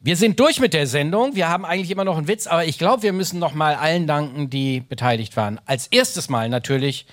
Wir 0.00 0.16
sind 0.16 0.40
durch 0.40 0.58
mit 0.58 0.74
der 0.74 0.88
Sendung. 0.88 1.36
Wir 1.36 1.48
haben 1.48 1.64
eigentlich 1.64 1.92
immer 1.92 2.04
noch 2.04 2.18
einen 2.18 2.26
Witz, 2.26 2.48
aber 2.48 2.64
ich 2.64 2.78
glaube, 2.78 3.04
wir 3.04 3.12
müssen 3.12 3.38
noch 3.38 3.54
mal 3.54 3.76
allen 3.76 4.08
danken, 4.08 4.50
die 4.50 4.80
beteiligt 4.80 5.36
waren. 5.36 5.60
Als 5.66 5.86
erstes 5.86 6.28
Mal 6.28 6.48
natürlich 6.48 7.06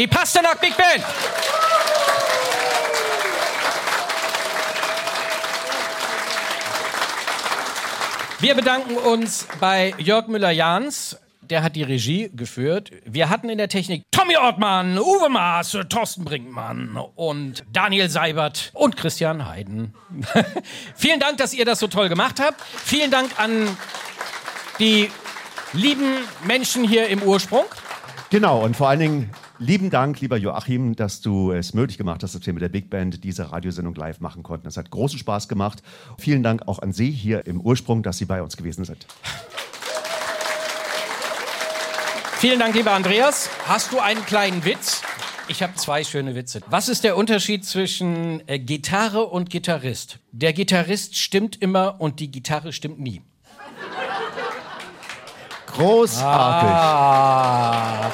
die 0.00 0.06
Pasternak 0.06 0.58
Big 0.62 0.74
Band. 0.78 1.04
Wir 8.38 8.54
bedanken 8.54 8.96
uns 8.96 9.46
bei 9.60 9.92
Jörg 9.98 10.28
Müller-Jahns. 10.28 11.18
Der 11.42 11.62
hat 11.62 11.76
die 11.76 11.82
Regie 11.82 12.30
geführt. 12.34 12.90
Wir 13.04 13.28
hatten 13.28 13.50
in 13.50 13.58
der 13.58 13.68
Technik 13.68 14.04
Tommy 14.10 14.38
Ortmann, 14.38 14.98
Uwe 14.98 15.28
Maas, 15.28 15.76
Thorsten 15.90 16.24
Brinkmann 16.24 16.96
und 17.14 17.64
Daniel 17.70 18.08
Seibert 18.08 18.70
und 18.72 18.96
Christian 18.96 19.46
Heiden. 19.46 19.92
Vielen 20.94 21.20
Dank, 21.20 21.36
dass 21.36 21.52
ihr 21.52 21.66
das 21.66 21.78
so 21.78 21.88
toll 21.88 22.08
gemacht 22.08 22.40
habt. 22.40 22.58
Vielen 22.62 23.10
Dank 23.10 23.38
an 23.38 23.76
die 24.78 25.10
lieben 25.74 26.16
Menschen 26.46 26.88
hier 26.88 27.08
im 27.08 27.22
Ursprung. 27.22 27.66
Genau, 28.30 28.64
und 28.64 28.78
vor 28.78 28.88
allen 28.88 29.00
Dingen 29.00 29.30
lieben 29.60 29.90
Dank, 29.90 30.20
lieber 30.20 30.36
Joachim, 30.36 30.96
dass 30.96 31.20
du 31.20 31.52
es 31.52 31.74
möglich 31.74 31.98
gemacht 31.98 32.22
hast, 32.22 32.34
dass 32.34 32.44
wir 32.44 32.52
mit 32.52 32.62
der 32.62 32.68
Big 32.68 32.90
Band 32.90 33.22
diese 33.22 33.52
Radiosendung 33.52 33.94
live 33.94 34.20
machen 34.20 34.42
konnten. 34.42 34.64
Das 34.64 34.76
hat 34.76 34.90
großen 34.90 35.18
Spaß 35.18 35.48
gemacht. 35.48 35.82
Vielen 36.18 36.42
Dank 36.42 36.66
auch 36.66 36.80
an 36.80 36.92
Sie 36.92 37.10
hier 37.10 37.46
im 37.46 37.60
Ursprung, 37.60 38.02
dass 38.02 38.18
Sie 38.18 38.24
bei 38.24 38.42
uns 38.42 38.56
gewesen 38.56 38.84
sind. 38.84 39.06
Vielen 42.38 42.58
Dank, 42.58 42.74
lieber 42.74 42.92
Andreas. 42.92 43.50
Hast 43.68 43.92
du 43.92 44.00
einen 44.00 44.24
kleinen 44.24 44.64
Witz? 44.64 45.02
Ich 45.48 45.62
habe 45.62 45.74
zwei 45.74 46.04
schöne 46.04 46.34
Witze. 46.34 46.62
Was 46.68 46.88
ist 46.88 47.04
der 47.04 47.16
Unterschied 47.16 47.66
zwischen 47.66 48.40
äh, 48.48 48.58
Gitarre 48.58 49.26
und 49.26 49.50
Gitarrist? 49.50 50.20
Der 50.32 50.52
Gitarrist 50.52 51.16
stimmt 51.16 51.60
immer 51.60 52.00
und 52.00 52.20
die 52.20 52.30
Gitarre 52.30 52.72
stimmt 52.72 52.98
nie. 53.00 53.20
Großartig. 55.66 56.70
Ah. 56.70 58.10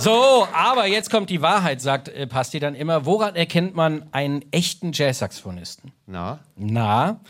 So, 0.00 0.48
aber 0.54 0.86
jetzt 0.86 1.10
kommt 1.10 1.28
die 1.28 1.42
Wahrheit, 1.42 1.82
sagt 1.82 2.08
äh, 2.08 2.26
Pasti 2.26 2.58
dann 2.58 2.74
immer. 2.74 3.04
Woran 3.04 3.36
erkennt 3.36 3.74
man 3.74 4.06
einen 4.12 4.44
echten 4.50 4.92
Jazzsaxophonisten? 4.92 5.92
Na, 6.06 6.38
Na, 6.56 7.20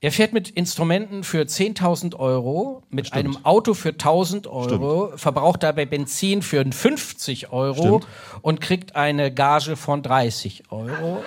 er 0.00 0.12
fährt 0.12 0.32
mit 0.34 0.50
Instrumenten 0.50 1.24
für 1.24 1.42
10.000 1.42 2.16
Euro, 2.16 2.82
mit 2.90 3.14
einem 3.14 3.42
Auto 3.44 3.72
für 3.72 3.90
1.000 3.90 4.46
Euro, 4.48 5.16
verbraucht 5.16 5.62
dabei 5.62 5.86
Benzin 5.86 6.42
für 6.42 6.62
50 6.62 7.52
Euro 7.52 8.00
Stimmt. 8.00 8.06
und 8.42 8.60
kriegt 8.60 8.96
eine 8.96 9.32
Gage 9.32 9.76
von 9.76 10.02
30 10.02 10.64
Euro. 10.70 11.24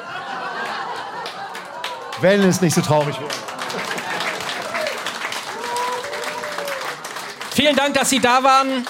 wenn 2.22 2.44
es 2.44 2.62
nicht 2.62 2.76
so 2.76 2.82
traurig 2.82 3.20
wäre. 3.20 3.30
Vielen 7.52 7.76
Dank, 7.76 7.96
dass 7.96 8.12
Sie 8.12 8.20
da 8.20 8.44
waren. 8.44 8.86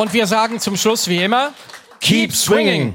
Und 0.00 0.14
wir 0.14 0.26
sagen 0.26 0.58
zum 0.60 0.78
Schluss 0.78 1.08
wie 1.08 1.22
immer, 1.22 1.52
keep 2.00 2.32
swinging. 2.34 2.94